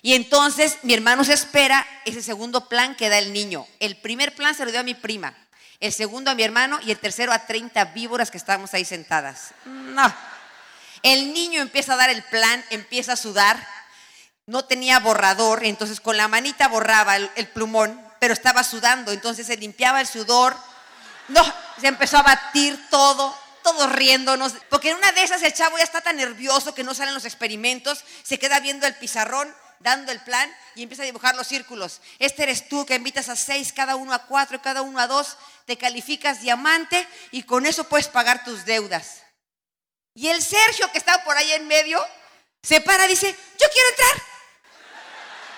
Y 0.00 0.14
entonces 0.14 0.78
mi 0.82 0.94
hermano 0.94 1.24
se 1.24 1.34
espera 1.34 1.86
ese 2.04 2.22
segundo 2.22 2.68
plan 2.68 2.94
que 2.96 3.08
da 3.08 3.18
el 3.18 3.32
niño. 3.32 3.66
El 3.78 3.96
primer 3.96 4.34
plan 4.34 4.54
se 4.54 4.64
lo 4.64 4.70
dio 4.70 4.80
a 4.80 4.84
mi 4.84 4.94
prima, 4.94 5.34
el 5.80 5.92
segundo 5.92 6.30
a 6.30 6.34
mi 6.34 6.42
hermano 6.42 6.80
y 6.84 6.90
el 6.90 6.98
tercero 6.98 7.32
a 7.32 7.46
30 7.46 7.84
víboras 7.86 8.30
que 8.30 8.38
estábamos 8.38 8.72
ahí 8.74 8.84
sentadas. 8.84 9.52
No. 9.64 10.12
El 11.02 11.32
niño 11.32 11.60
empieza 11.60 11.94
a 11.94 11.96
dar 11.96 12.10
el 12.10 12.22
plan, 12.24 12.64
empieza 12.70 13.12
a 13.12 13.16
sudar, 13.16 13.64
no 14.46 14.64
tenía 14.64 14.98
borrador, 15.00 15.64
entonces 15.64 16.00
con 16.00 16.16
la 16.16 16.28
manita 16.28 16.68
borraba 16.68 17.16
el, 17.16 17.30
el 17.36 17.48
plumón 17.48 18.00
pero 18.22 18.34
estaba 18.34 18.62
sudando, 18.62 19.10
entonces 19.10 19.48
se 19.48 19.56
limpiaba 19.56 20.00
el 20.00 20.06
sudor. 20.06 20.56
No, 21.26 21.42
se 21.80 21.88
empezó 21.88 22.18
a 22.18 22.22
batir 22.22 22.78
todo, 22.88 23.36
todos 23.64 23.90
riéndonos, 23.90 24.54
porque 24.70 24.90
en 24.90 24.96
una 24.96 25.10
de 25.10 25.24
esas 25.24 25.42
el 25.42 25.52
chavo 25.52 25.76
ya 25.76 25.82
está 25.82 26.02
tan 26.02 26.18
nervioso 26.18 26.72
que 26.72 26.84
no 26.84 26.94
salen 26.94 27.14
los 27.14 27.24
experimentos, 27.24 28.04
se 28.22 28.38
queda 28.38 28.60
viendo 28.60 28.86
el 28.86 28.94
pizarrón, 28.94 29.52
dando 29.82 30.12
el 30.12 30.20
plan 30.20 30.54
y 30.74 30.82
empieza 30.82 31.02
a 31.02 31.06
dibujar 31.06 31.34
los 31.34 31.46
círculos. 31.46 32.00
Este 32.18 32.44
eres 32.44 32.68
tú 32.68 32.86
que 32.86 32.94
invitas 32.94 33.28
a 33.28 33.36
seis, 33.36 33.72
cada 33.72 33.96
uno 33.96 34.12
a 34.12 34.26
cuatro, 34.26 34.62
cada 34.62 34.82
uno 34.82 34.98
a 34.98 35.06
dos, 35.06 35.36
te 35.66 35.76
calificas 35.76 36.40
diamante 36.40 37.06
y 37.30 37.42
con 37.42 37.66
eso 37.66 37.84
puedes 37.84 38.08
pagar 38.08 38.44
tus 38.44 38.64
deudas. 38.64 39.22
Y 40.14 40.28
el 40.28 40.42
Sergio, 40.42 40.90
que 40.92 40.98
estaba 40.98 41.24
por 41.24 41.36
ahí 41.36 41.52
en 41.52 41.66
medio, 41.66 42.04
se 42.62 42.80
para 42.80 43.06
y 43.06 43.08
dice, 43.08 43.36
yo 43.58 43.66
quiero 43.72 43.88
entrar. 43.90 44.22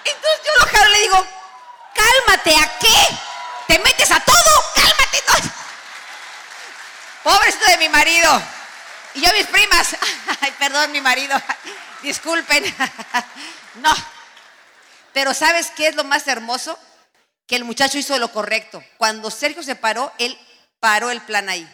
Entonces 0.04 0.40
yo 0.46 0.60
lo 0.60 0.66
jalo 0.66 0.90
y 0.90 0.92
le 0.92 1.00
digo, 1.00 1.26
cálmate, 1.94 2.56
¿a 2.56 2.78
qué? 2.78 3.18
¿Te 3.66 3.78
metes 3.78 4.10
a 4.10 4.20
todo? 4.20 4.64
Cálmate. 4.74 5.04
No. 7.24 7.32
Pobrecito 7.32 7.66
de 7.66 7.78
mi 7.78 7.88
marido. 7.88 8.42
Y 9.14 9.22
yo 9.22 9.32
mis 9.32 9.46
primas, 9.46 9.96
ay, 10.40 10.52
perdón, 10.58 10.92
mi 10.92 11.00
marido, 11.00 11.40
disculpen. 12.02 12.62
No. 13.76 14.13
Pero 15.14 15.32
¿sabes 15.32 15.70
qué 15.70 15.86
es 15.86 15.94
lo 15.94 16.04
más 16.04 16.26
hermoso? 16.26 16.78
Que 17.46 17.56
el 17.56 17.64
muchacho 17.64 17.96
hizo 17.96 18.18
lo 18.18 18.32
correcto. 18.32 18.82
Cuando 18.98 19.30
Sergio 19.30 19.62
se 19.62 19.76
paró, 19.76 20.12
él 20.18 20.36
paró 20.80 21.10
el 21.10 21.22
plan 21.22 21.48
ahí. 21.48 21.66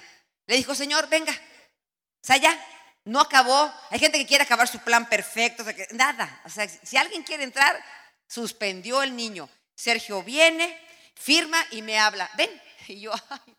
Le 0.47 0.57
dijo, 0.57 0.75
Señor, 0.75 1.09
venga. 1.09 1.33
O 1.33 2.27
sea, 2.27 2.37
ya, 2.37 2.57
no 3.05 3.19
acabó. 3.19 3.73
Hay 3.89 3.99
gente 3.99 4.19
que 4.19 4.27
quiere 4.27 4.45
acabar 4.45 4.69
su 4.69 4.79
plan 4.81 5.09
perfecto. 5.09 5.65
nada. 5.93 6.41
O 6.45 6.51
sea, 6.51 6.69
si 6.69 6.99
alguien 6.99 7.23
quiere 7.23 7.43
entrar, 7.43 7.83
suspendió 8.29 9.03
el 9.03 9.17
niño. 9.17 9.49
Sergio 9.75 10.23
viene, 10.23 10.79
firma 11.15 11.65
y 11.71 11.81
me 11.81 11.99
habla. 11.99 12.31
Ven. 12.37 12.51
Y 12.89 13.01
yo, 13.01 13.13
ay, 13.31 13.57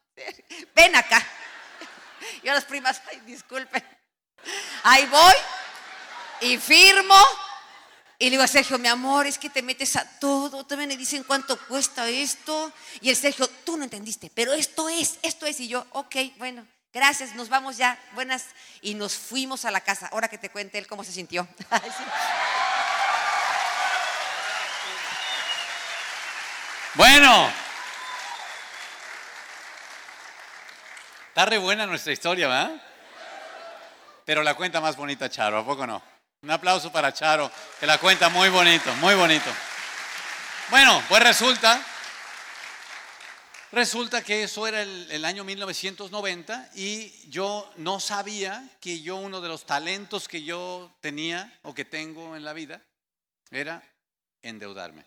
ven 0.76 0.96
acá. 0.96 1.26
Y 2.44 2.50
a 2.50 2.54
las 2.54 2.66
primas, 2.66 3.02
ay, 3.10 3.20
disculpen. 3.22 3.84
Ahí 4.84 5.08
voy 5.08 5.34
y 6.42 6.58
firmo. 6.60 7.16
Y 8.22 8.26
le 8.26 8.30
digo 8.30 8.44
a 8.44 8.48
Sergio, 8.48 8.78
mi 8.78 8.88
amor, 8.88 9.26
es 9.26 9.40
que 9.40 9.50
te 9.50 9.64
metes 9.64 9.96
a 9.96 10.06
todo. 10.20 10.64
También 10.64 10.90
me 10.90 10.96
dicen 10.96 11.24
cuánto 11.24 11.58
cuesta 11.66 12.08
esto. 12.08 12.72
Y 13.00 13.10
el 13.10 13.16
Sergio, 13.16 13.48
tú 13.66 13.78
no 13.78 13.84
entendiste, 13.84 14.30
pero 14.36 14.54
esto 14.54 14.90
es, 14.90 15.18
esto 15.24 15.48
es. 15.48 15.60
Y 15.60 15.68
yo, 15.68 15.88
ok, 15.90 16.16
bueno, 16.38 16.64
gracias, 16.94 17.34
nos 17.34 17.50
vamos 17.50 17.78
ya. 17.78 18.00
Buenas. 18.14 18.46
Y 18.84 18.94
nos 18.94 19.16
fuimos 19.16 19.66
a 19.66 19.72
la 19.72 19.82
casa. 19.82 20.08
Ahora 20.12 20.28
que 20.28 20.38
te 20.38 20.52
cuente 20.52 20.78
él 20.78 20.86
cómo 20.86 21.04
se 21.04 21.12
sintió. 21.12 21.48
Bueno, 26.94 27.50
Está 31.30 31.46
re 31.46 31.58
buena 31.58 31.88
nuestra 31.88 32.12
historia, 32.12 32.50
¿verdad? 32.50 32.82
Pero 34.26 34.44
la 34.44 34.54
cuenta 34.54 34.82
más 34.82 34.98
bonita 34.98 35.30
Charo, 35.30 35.58
¿a 35.58 35.66
poco 35.66 35.88
no? 35.88 36.11
Un 36.44 36.50
aplauso 36.50 36.92
para 36.92 37.14
Charo, 37.14 37.52
que 37.80 37.86
la 37.86 38.00
cuenta 38.00 38.28
muy 38.30 38.50
bonito, 38.50 38.92
muy 38.96 39.14
bonito. 39.14 39.46
Bueno, 40.72 41.04
pues 41.08 41.22
resulta, 41.22 41.80
resulta 43.72 44.24
que 44.24 44.42
eso 44.42 44.66
era 44.66 44.82
el, 44.82 45.24
año 45.24 45.44
1990 45.44 46.72
y 46.74 47.30
yo 47.30 47.72
no 47.78 48.00
sabía 48.00 48.68
que 48.80 49.02
yo 49.02 49.18
uno 49.18 49.40
de 49.40 49.50
los 49.50 49.68
talentos 49.68 50.28
que 50.28 50.42
yo 50.42 50.92
tenía 51.00 51.60
o 51.62 51.76
que 51.76 51.86
tengo 51.86 52.36
en 52.36 52.44
la 52.44 52.54
vida 52.54 52.82
era 53.52 53.84
endeudarme. 54.42 55.06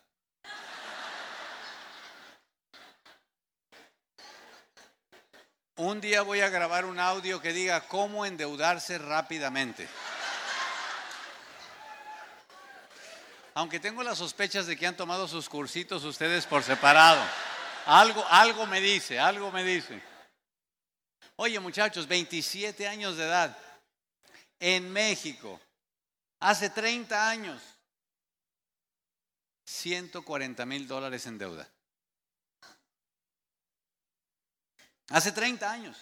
Un 5.74 6.00
día 6.00 6.22
voy 6.22 6.42
a 6.42 6.48
grabar 6.48 6.84
un 6.84 7.00
audio 7.00 7.42
que 7.42 7.52
diga 7.52 7.88
cómo 7.88 8.24
endeudarse 8.24 8.98
rápidamente. 8.98 9.88
Aunque 13.54 13.78
tengo 13.78 14.02
las 14.02 14.18
sospechas 14.18 14.66
de 14.66 14.76
que 14.76 14.86
han 14.86 14.96
tomado 14.96 15.28
sus 15.28 15.48
cursitos 15.48 16.02
ustedes 16.02 16.44
por 16.44 16.62
separado. 16.62 17.22
Algo, 17.86 18.24
algo 18.28 18.66
me 18.66 18.80
dice, 18.80 19.20
algo 19.20 19.52
me 19.52 19.62
dice. 19.62 20.02
Oye 21.36 21.58
muchachos, 21.60 22.06
27 22.06 22.88
años 22.88 23.16
de 23.16 23.24
edad, 23.24 23.56
en 24.60 24.92
México, 24.92 25.60
hace 26.40 26.70
30 26.70 27.28
años, 27.28 27.62
140 29.64 30.66
mil 30.66 30.86
dólares 30.86 31.26
en 31.26 31.38
deuda. 31.38 31.68
Hace 35.10 35.32
30 35.32 35.70
años. 35.70 35.96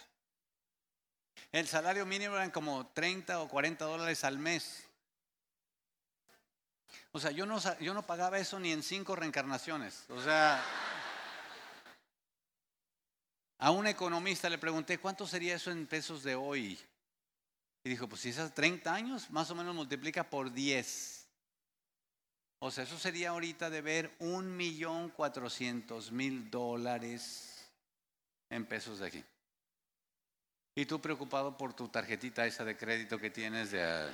El 1.50 1.66
salario 1.66 2.06
mínimo 2.06 2.34
eran 2.36 2.50
como 2.50 2.86
30 2.88 3.40
o 3.40 3.48
40 3.48 3.84
dólares 3.84 4.24
al 4.24 4.38
mes. 4.38 4.84
O 7.12 7.20
sea, 7.20 7.30
yo 7.30 7.46
no, 7.46 7.58
yo 7.80 7.94
no 7.94 8.02
pagaba 8.02 8.38
eso 8.38 8.58
ni 8.58 8.72
en 8.72 8.82
cinco 8.82 9.16
reencarnaciones. 9.16 10.04
O 10.08 10.20
sea, 10.22 10.62
a 13.58 13.70
un 13.70 13.86
economista 13.86 14.50
le 14.50 14.58
pregunté, 14.58 14.98
¿cuánto 14.98 15.26
sería 15.26 15.54
eso 15.54 15.70
en 15.70 15.86
pesos 15.86 16.22
de 16.22 16.34
hoy? 16.34 16.78
Y 17.84 17.90
dijo, 17.90 18.08
pues 18.08 18.20
si 18.20 18.30
esas 18.30 18.54
30 18.54 18.94
años, 18.94 19.30
más 19.30 19.50
o 19.50 19.54
menos 19.54 19.74
multiplica 19.74 20.28
por 20.28 20.52
10. 20.52 21.28
O 22.60 22.70
sea, 22.70 22.84
eso 22.84 22.98
sería 22.98 23.30
ahorita 23.30 23.70
de 23.70 23.80
ver 23.80 24.14
un 24.20 24.56
millón 24.56 25.10
cuatrocientos 25.10 26.12
mil 26.12 26.48
dólares 26.48 27.68
en 28.50 28.66
pesos 28.66 29.00
de 29.00 29.06
aquí. 29.08 29.24
Y 30.74 30.86
tú 30.86 31.00
preocupado 31.00 31.56
por 31.56 31.74
tu 31.74 31.88
tarjetita 31.88 32.46
esa 32.46 32.64
de 32.64 32.76
crédito 32.76 33.18
que 33.18 33.30
tienes 33.30 33.72
de... 33.72 34.10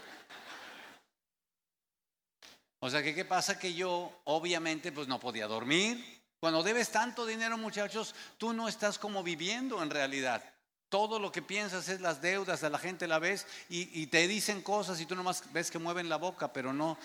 O 2.81 2.91
sea, 2.91 3.03
que 3.03 3.15
qué 3.15 3.25
pasa 3.25 3.59
que 3.59 3.75
yo 3.75 4.21
obviamente 4.25 4.93
pues 4.93 5.09
no 5.09 5.19
podía 5.19 5.47
dormir. 5.47 6.23
Cuando 6.41 6.63
debes 6.63 6.91
tanto 6.91 7.27
dinero, 7.27 7.59
muchachos, 7.59 8.15
tú 8.37 8.53
no 8.53 8.69
estás 8.69 8.99
como 8.99 9.23
viviendo 9.23 9.83
en 9.83 9.91
realidad. 9.91 10.45
Todo 10.89 11.19
lo 11.19 11.33
que 11.33 11.43
piensas 11.43 11.89
es 11.89 12.01
las 12.01 12.23
deudas, 12.23 12.61
de 12.61 12.71
la 12.71 12.79
gente 12.79 13.09
la 13.09 13.19
ves 13.19 13.47
y, 13.69 14.01
y 14.01 14.07
te 14.07 14.27
dicen 14.29 14.63
cosas 14.63 15.01
y 15.01 15.07
tú 15.07 15.17
nomás 15.17 15.53
ves 15.53 15.71
que 15.71 15.79
mueven 15.79 16.09
la 16.09 16.17
boca, 16.17 16.53
pero 16.53 16.73
no. 16.73 16.97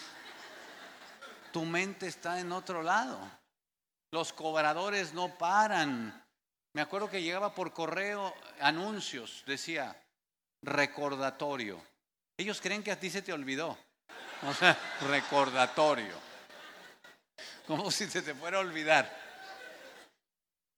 Tu 1.51 1.65
mente 1.65 2.07
está 2.07 2.39
en 2.39 2.51
otro 2.51 2.83
lado. 2.83 3.19
Los 4.11 4.31
cobradores 4.31 5.13
no 5.13 5.37
paran. 5.37 6.23
Me 6.73 6.81
acuerdo 6.81 7.09
que 7.09 7.21
llegaba 7.21 7.53
por 7.53 7.73
correo 7.73 8.33
anuncios, 8.59 9.43
decía 9.47 9.99
recordatorio. 10.61 11.81
Ellos 12.37 12.61
creen 12.61 12.83
que 12.83 12.91
a 12.91 12.99
ti 12.99 13.09
se 13.09 13.21
te 13.21 13.33
olvidó. 13.33 13.77
O 14.47 14.53
sea, 14.53 14.77
recordatorio. 15.07 16.15
Como 17.65 17.89
si 17.91 18.07
se 18.07 18.21
te 18.21 18.35
fuera 18.35 18.57
a 18.57 18.61
olvidar. 18.61 19.09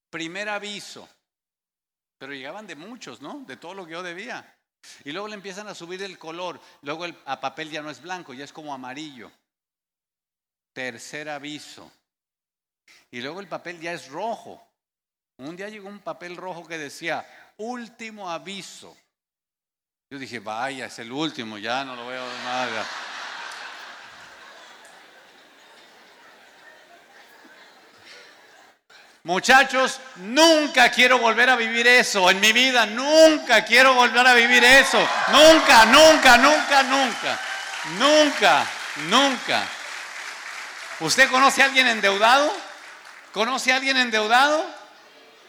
Primer 0.09 0.49
aviso. 0.49 1.09
Pero 2.17 2.33
llegaban 2.33 2.67
de 2.67 2.75
muchos, 2.75 3.21
¿no? 3.21 3.43
De 3.45 3.57
todo 3.57 3.73
lo 3.73 3.85
que 3.85 3.93
yo 3.93 4.03
debía. 4.03 4.55
Y 5.03 5.11
luego 5.11 5.27
le 5.27 5.35
empiezan 5.35 5.67
a 5.67 5.75
subir 5.75 6.01
el 6.03 6.17
color. 6.17 6.59
Luego 6.83 7.05
el 7.05 7.15
papel 7.15 7.71
ya 7.71 7.81
no 7.81 7.89
es 7.89 8.01
blanco, 8.01 8.33
ya 8.33 8.45
es 8.45 8.53
como 8.53 8.73
amarillo. 8.73 9.31
Tercer 10.73 11.27
aviso. 11.29 11.91
Y 13.09 13.21
luego 13.21 13.39
el 13.39 13.47
papel 13.47 13.79
ya 13.79 13.93
es 13.93 14.09
rojo. 14.09 14.61
Un 15.37 15.55
día 15.55 15.69
llegó 15.69 15.89
un 15.89 15.99
papel 15.99 16.37
rojo 16.37 16.67
que 16.67 16.77
decía, 16.77 17.25
último 17.57 18.29
aviso. 18.29 18.95
Yo 20.09 20.19
dije, 20.19 20.39
vaya, 20.39 20.85
es 20.85 20.99
el 20.99 21.11
último, 21.11 21.57
ya 21.57 21.83
no 21.83 21.95
lo 21.95 22.07
veo 22.07 22.25
nada. 22.43 22.85
Muchachos, 29.25 29.99
nunca 30.17 30.91
quiero 30.91 31.17
volver 31.17 31.49
a 31.49 31.55
vivir 31.55 31.87
eso 31.87 32.29
en 32.29 32.39
mi 32.39 32.53
vida, 32.53 32.85
nunca 32.85 33.65
quiero 33.65 33.95
volver 33.95 34.27
a 34.27 34.35
vivir 34.35 34.63
eso, 34.63 34.99
nunca, 35.31 35.83
nunca, 35.87 36.37
nunca, 36.37 36.83
nunca, 36.83 37.39
nunca, 37.97 38.67
nunca. 39.09 39.63
¿Usted 40.99 41.27
conoce 41.31 41.63
a 41.63 41.65
alguien 41.65 41.87
endeudado? 41.87 42.55
¿Conoce 43.31 43.73
a 43.73 43.77
alguien 43.77 43.97
endeudado? 43.97 44.63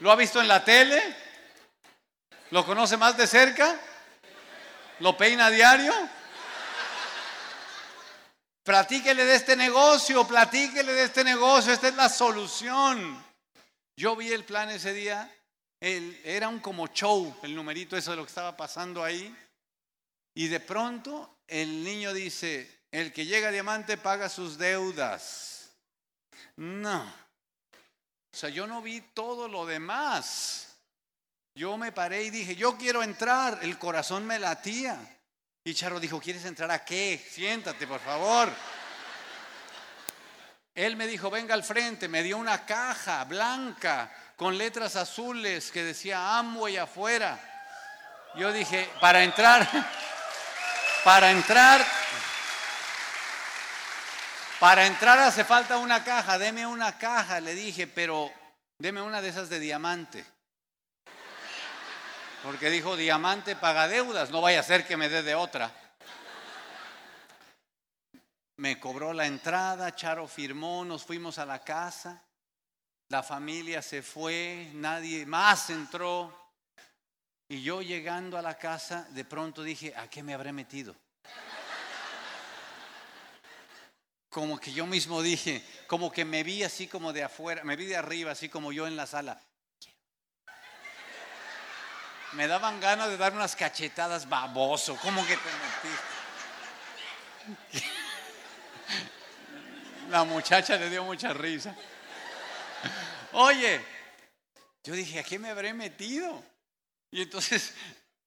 ¿Lo 0.00 0.10
ha 0.10 0.16
visto 0.16 0.40
en 0.40 0.48
la 0.48 0.64
tele? 0.64 1.14
¿Lo 2.52 2.64
conoce 2.64 2.96
más 2.96 3.14
de 3.18 3.26
cerca? 3.26 3.76
¿Lo 5.00 5.18
peina 5.18 5.46
a 5.46 5.50
diario? 5.50 5.92
Platíquele 8.62 9.26
de 9.26 9.34
este 9.34 9.54
negocio, 9.54 10.26
platíquele 10.26 10.94
de 10.94 11.02
este 11.02 11.22
negocio, 11.22 11.74
esta 11.74 11.88
es 11.88 11.94
la 11.94 12.08
solución. 12.08 13.25
Yo 13.96 14.14
vi 14.14 14.30
el 14.30 14.44
plan 14.44 14.68
ese 14.70 14.92
día, 14.92 15.34
era 15.80 16.48
un 16.48 16.60
como 16.60 16.88
show, 16.88 17.34
el 17.42 17.54
numerito 17.54 17.96
eso 17.96 18.10
de 18.10 18.18
lo 18.18 18.24
que 18.24 18.28
estaba 18.30 18.56
pasando 18.56 19.02
ahí. 19.02 19.34
Y 20.34 20.48
de 20.48 20.60
pronto 20.60 21.38
el 21.46 21.82
niño 21.82 22.12
dice, 22.12 22.84
el 22.90 23.12
que 23.12 23.24
llega 23.24 23.48
a 23.48 23.52
diamante 23.52 23.96
paga 23.96 24.28
sus 24.28 24.58
deudas. 24.58 25.70
No. 26.56 27.02
O 27.02 28.36
sea, 28.36 28.50
yo 28.50 28.66
no 28.66 28.82
vi 28.82 29.00
todo 29.00 29.48
lo 29.48 29.64
demás. 29.64 30.76
Yo 31.54 31.78
me 31.78 31.90
paré 31.90 32.24
y 32.24 32.30
dije, 32.30 32.54
yo 32.54 32.76
quiero 32.76 33.02
entrar. 33.02 33.60
El 33.62 33.78
corazón 33.78 34.26
me 34.26 34.38
latía. 34.38 34.98
Y 35.64 35.72
Charo 35.72 35.98
dijo, 35.98 36.20
¿quieres 36.20 36.44
entrar 36.44 36.70
a 36.70 36.84
qué? 36.84 37.18
Siéntate, 37.30 37.86
por 37.86 38.00
favor. 38.00 38.50
Él 40.76 40.94
me 40.94 41.08
dijo, 41.08 41.30
venga 41.30 41.54
al 41.54 41.64
frente. 41.64 42.06
Me 42.06 42.22
dio 42.22 42.36
una 42.36 42.64
caja 42.64 43.24
blanca 43.24 44.12
con 44.36 44.56
letras 44.56 44.94
azules 44.94 45.72
que 45.72 45.82
decía 45.82 46.38
Amway 46.38 46.76
afuera. 46.76 47.40
Yo 48.36 48.52
dije, 48.52 48.88
para 49.00 49.24
entrar, 49.24 49.66
Para 51.06 51.30
entrar, 51.30 51.86
para 54.58 54.86
entrar 54.86 55.20
hace 55.20 55.44
falta 55.44 55.78
una 55.78 56.02
caja, 56.02 56.36
deme 56.36 56.66
una 56.66 56.98
caja, 56.98 57.38
le 57.38 57.54
dije, 57.54 57.86
pero 57.86 58.32
deme 58.76 59.00
una 59.00 59.22
de 59.22 59.28
esas 59.28 59.48
de 59.48 59.60
diamante. 59.60 60.26
Porque 62.42 62.70
dijo, 62.70 62.96
diamante 62.96 63.54
paga 63.54 63.86
deudas, 63.86 64.30
no 64.30 64.40
vaya 64.40 64.58
a 64.58 64.64
ser 64.64 64.84
que 64.84 64.96
me 64.96 65.08
dé 65.08 65.22
de 65.22 65.36
otra. 65.36 65.70
Me 68.58 68.80
cobró 68.80 69.12
la 69.12 69.26
entrada, 69.26 69.94
Charo 69.94 70.26
firmó, 70.26 70.84
nos 70.84 71.04
fuimos 71.04 71.38
a 71.38 71.44
la 71.44 71.62
casa, 71.62 72.22
la 73.08 73.22
familia 73.22 73.82
se 73.82 74.02
fue, 74.02 74.70
nadie 74.72 75.26
más 75.26 75.68
entró. 75.68 76.46
Y 77.48 77.62
yo 77.62 77.82
llegando 77.82 78.38
a 78.38 78.42
la 78.42 78.56
casa, 78.56 79.06
de 79.10 79.24
pronto 79.24 79.62
dije, 79.62 79.94
¿a 79.94 80.08
qué 80.08 80.22
me 80.22 80.32
habré 80.32 80.52
metido? 80.52 80.96
Como 84.30 84.58
que 84.58 84.72
yo 84.72 84.86
mismo 84.86 85.22
dije, 85.22 85.62
como 85.86 86.10
que 86.10 86.24
me 86.24 86.42
vi 86.42 86.62
así 86.64 86.88
como 86.88 87.12
de 87.12 87.22
afuera, 87.24 87.62
me 87.62 87.76
vi 87.76 87.84
de 87.84 87.96
arriba, 87.96 88.32
así 88.32 88.48
como 88.48 88.72
yo 88.72 88.86
en 88.86 88.96
la 88.96 89.06
sala. 89.06 89.40
Me 92.32 92.46
daban 92.46 92.80
ganas 92.80 93.08
de 93.08 93.16
dar 93.16 93.32
unas 93.34 93.54
cachetadas 93.54 94.28
baboso, 94.28 94.96
como 94.96 95.24
que 95.26 95.36
te 95.36 95.50
metí. 97.78 97.92
La 100.08 100.24
muchacha 100.24 100.76
le 100.76 100.88
dio 100.88 101.04
mucha 101.04 101.32
risa. 101.32 101.74
Oye, 103.32 103.80
yo 104.84 104.94
dije, 104.94 105.18
¿a 105.18 105.24
qué 105.24 105.38
me 105.38 105.50
habré 105.50 105.74
metido? 105.74 106.44
Y 107.10 107.22
entonces 107.22 107.74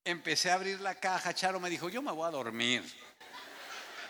empecé 0.03 0.51
a 0.51 0.55
abrir 0.55 0.81
la 0.81 0.95
caja. 0.95 1.33
Charo 1.33 1.59
me 1.59 1.69
dijo, 1.69 1.89
yo 1.89 2.01
me 2.01 2.11
voy 2.11 2.27
a 2.27 2.31
dormir. 2.31 2.83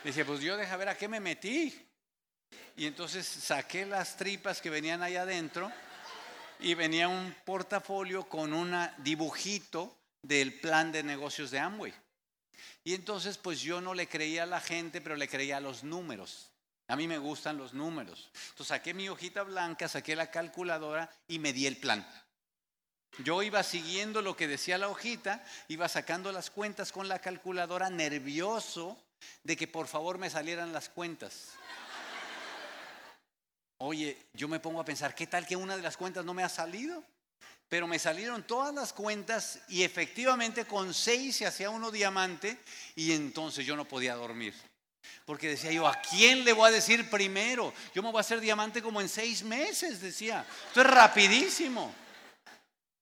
Dije, 0.02 0.24
pues 0.24 0.40
yo 0.40 0.56
deja 0.56 0.76
ver 0.76 0.88
a 0.88 0.96
qué 0.96 1.06
me 1.06 1.20
metí. 1.20 1.86
Y 2.76 2.86
entonces 2.86 3.26
saqué 3.26 3.86
las 3.86 4.16
tripas 4.16 4.60
que 4.60 4.70
venían 4.70 5.02
ahí 5.02 5.16
adentro 5.16 5.70
y 6.58 6.74
venía 6.74 7.08
un 7.08 7.34
portafolio 7.44 8.28
con 8.28 8.52
un 8.52 8.74
dibujito 8.98 9.96
del 10.22 10.58
plan 10.60 10.90
de 10.90 11.02
negocios 11.02 11.50
de 11.50 11.58
Amway. 11.58 11.94
Y 12.82 12.94
entonces 12.94 13.38
pues 13.38 13.60
yo 13.60 13.80
no 13.80 13.94
le 13.94 14.08
creía 14.08 14.42
a 14.42 14.46
la 14.46 14.60
gente, 14.60 15.00
pero 15.00 15.16
le 15.16 15.28
creía 15.28 15.58
a 15.58 15.60
los 15.60 15.84
números. 15.84 16.50
A 16.90 16.96
mí 16.96 17.06
me 17.06 17.18
gustan 17.18 17.56
los 17.56 17.72
números. 17.72 18.30
Entonces 18.48 18.66
saqué 18.66 18.94
mi 18.94 19.08
hojita 19.08 19.44
blanca, 19.44 19.86
saqué 19.86 20.16
la 20.16 20.28
calculadora 20.28 21.08
y 21.28 21.38
me 21.38 21.52
di 21.52 21.68
el 21.68 21.76
plan. 21.76 22.04
Yo 23.18 23.44
iba 23.44 23.62
siguiendo 23.62 24.22
lo 24.22 24.36
que 24.36 24.48
decía 24.48 24.76
la 24.76 24.88
hojita, 24.88 25.44
iba 25.68 25.88
sacando 25.88 26.32
las 26.32 26.50
cuentas 26.50 26.90
con 26.90 27.06
la 27.06 27.20
calculadora, 27.20 27.90
nervioso 27.90 29.00
de 29.44 29.56
que 29.56 29.68
por 29.68 29.86
favor 29.86 30.18
me 30.18 30.30
salieran 30.30 30.72
las 30.72 30.88
cuentas. 30.88 31.50
Oye, 33.78 34.26
yo 34.32 34.48
me 34.48 34.58
pongo 34.58 34.80
a 34.80 34.84
pensar, 34.84 35.14
¿qué 35.14 35.28
tal 35.28 35.46
que 35.46 35.54
una 35.54 35.76
de 35.76 35.82
las 35.82 35.96
cuentas 35.96 36.24
no 36.24 36.34
me 36.34 36.42
ha 36.42 36.48
salido? 36.48 37.04
Pero 37.68 37.86
me 37.86 38.00
salieron 38.00 38.42
todas 38.42 38.74
las 38.74 38.92
cuentas 38.92 39.60
y 39.68 39.84
efectivamente 39.84 40.64
con 40.64 40.92
seis 40.92 41.36
se 41.36 41.46
hacía 41.46 41.70
uno 41.70 41.92
diamante 41.92 42.58
y 42.96 43.12
entonces 43.12 43.64
yo 43.64 43.76
no 43.76 43.84
podía 43.84 44.16
dormir. 44.16 44.69
Porque 45.24 45.48
decía 45.48 45.72
yo, 45.72 45.86
¿a 45.86 46.00
quién 46.00 46.44
le 46.44 46.52
voy 46.52 46.68
a 46.68 46.72
decir 46.72 47.08
primero? 47.08 47.72
Yo 47.94 48.02
me 48.02 48.10
voy 48.10 48.18
a 48.18 48.20
hacer 48.20 48.40
diamante 48.40 48.82
como 48.82 49.00
en 49.00 49.08
seis 49.08 49.42
meses, 49.42 50.00
decía. 50.00 50.44
Esto 50.68 50.80
es 50.80 50.86
rapidísimo. 50.86 51.94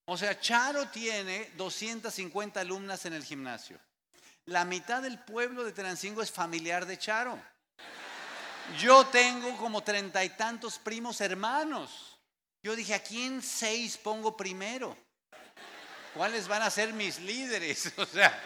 O 0.06 0.16
sea, 0.16 0.40
Charo 0.40 0.88
tiene 0.88 1.50
250 1.56 2.60
alumnas 2.60 3.04
en 3.04 3.12
el 3.12 3.24
gimnasio. 3.24 3.78
La 4.46 4.64
mitad 4.64 5.02
del 5.02 5.18
pueblo 5.18 5.64
de 5.64 5.72
Tenancingo 5.72 6.22
es 6.22 6.30
familiar 6.30 6.86
de 6.86 6.98
Charo. 6.98 7.38
Yo 8.78 9.06
tengo 9.06 9.56
como 9.56 9.82
treinta 9.82 10.24
y 10.24 10.30
tantos 10.30 10.78
primos 10.78 11.20
hermanos. 11.20 12.18
Yo 12.62 12.74
dije, 12.74 12.94
¿a 12.94 13.02
quién 13.02 13.42
seis 13.42 13.96
pongo 13.96 14.36
primero? 14.36 14.96
¿Cuáles 16.14 16.48
van 16.48 16.62
a 16.62 16.70
ser 16.70 16.92
mis 16.92 17.20
líderes? 17.20 17.92
O 17.98 18.06
sea, 18.06 18.42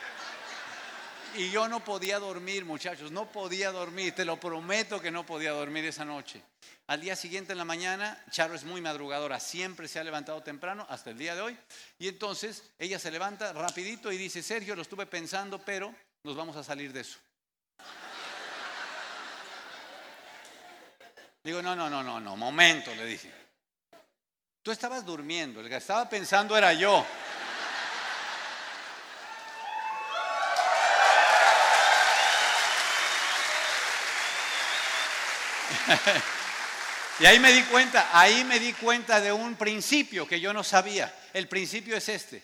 y 1.37 1.51
yo 1.51 1.68
no 1.68 1.85
podía 1.85 2.18
dormir, 2.18 2.64
muchachos, 2.64 3.11
no 3.11 3.31
podía 3.31 3.71
dormir, 3.71 4.14
te 4.14 4.25
lo 4.25 4.38
prometo 4.38 5.01
que 5.01 5.11
no 5.11 5.25
podía 5.25 5.53
dormir 5.53 5.85
esa 5.85 6.05
noche. 6.05 6.42
Al 6.87 7.01
día 7.01 7.16
siguiente 7.16 7.53
en 7.53 7.59
la 7.59 7.64
mañana, 7.64 8.23
Charo 8.31 8.55
es 8.55 8.64
muy 8.64 8.81
madrugadora, 8.81 9.40
siempre 9.40 9.88
se 9.88 9.99
ha 9.99 10.05
levantado 10.05 10.42
temprano 10.42 10.87
hasta 10.88 11.11
el 11.11 11.18
día 11.18 11.35
de 11.35 11.40
hoy. 11.40 11.59
Y 11.99 12.09
entonces 12.09 12.62
ella 12.79 12.99
se 12.99 13.11
levanta 13.11 13.53
rapidito 13.53 14.12
y 14.12 14.18
dice, 14.18 14.42
Sergio, 14.42 14.77
lo 14.77 14.83
estuve 14.83 15.07
pensando, 15.07 15.59
pero 15.59 15.95
nos 16.23 16.37
vamos 16.37 16.57
a 16.57 16.64
salir 16.64 16.92
de 16.92 17.01
eso. 17.01 17.18
Digo, 21.42 21.62
no, 21.62 21.75
no, 21.75 21.90
no, 21.90 22.03
no, 22.03 22.21
no, 22.21 22.37
momento, 22.37 22.95
le 22.95 23.05
dije. 23.05 23.33
Tú 24.62 24.71
estabas 24.71 25.05
durmiendo, 25.05 25.61
el 25.61 25.68
que 25.68 25.77
estaba 25.77 26.09
pensando 26.09 26.57
era 26.57 26.73
yo. 26.73 27.05
Y 37.21 37.27
ahí 37.27 37.38
me 37.38 37.53
di 37.53 37.62
cuenta, 37.64 38.09
ahí 38.12 38.42
me 38.42 38.59
di 38.59 38.73
cuenta 38.73 39.21
de 39.21 39.33
un 39.33 39.55
principio 39.55 40.27
que 40.27 40.40
yo 40.40 40.53
no 40.53 40.64
sabía. 40.64 41.14
El 41.33 41.47
principio 41.47 41.97
es 41.97 42.09
este. 42.09 42.42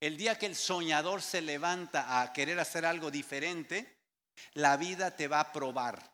El 0.00 0.16
día 0.16 0.38
que 0.38 0.46
el 0.46 0.56
soñador 0.56 1.20
se 1.20 1.42
levanta 1.42 2.20
a 2.22 2.32
querer 2.32 2.58
hacer 2.60 2.86
algo 2.86 3.10
diferente, 3.10 3.98
la 4.54 4.76
vida 4.76 5.10
te 5.10 5.28
va 5.28 5.40
a 5.40 5.52
probar. 5.52 6.10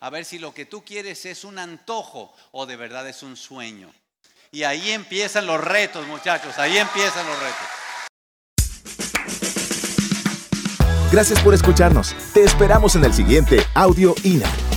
A 0.00 0.10
ver 0.10 0.24
si 0.24 0.38
lo 0.38 0.52
que 0.52 0.66
tú 0.66 0.84
quieres 0.84 1.24
es 1.24 1.44
un 1.44 1.58
antojo 1.58 2.34
o 2.52 2.66
de 2.66 2.76
verdad 2.76 3.08
es 3.08 3.22
un 3.22 3.36
sueño. 3.36 3.92
Y 4.50 4.62
ahí 4.62 4.92
empiezan 4.92 5.46
los 5.46 5.60
retos, 5.60 6.06
muchachos, 6.06 6.58
ahí 6.58 6.78
empiezan 6.78 7.26
los 7.26 7.38
retos. 7.38 7.66
Gracias 11.10 11.40
por 11.40 11.54
escucharnos. 11.54 12.14
Te 12.34 12.44
esperamos 12.44 12.94
en 12.94 13.04
el 13.04 13.14
siguiente 13.14 13.66
Audio 13.74 14.14
INA. 14.24 14.67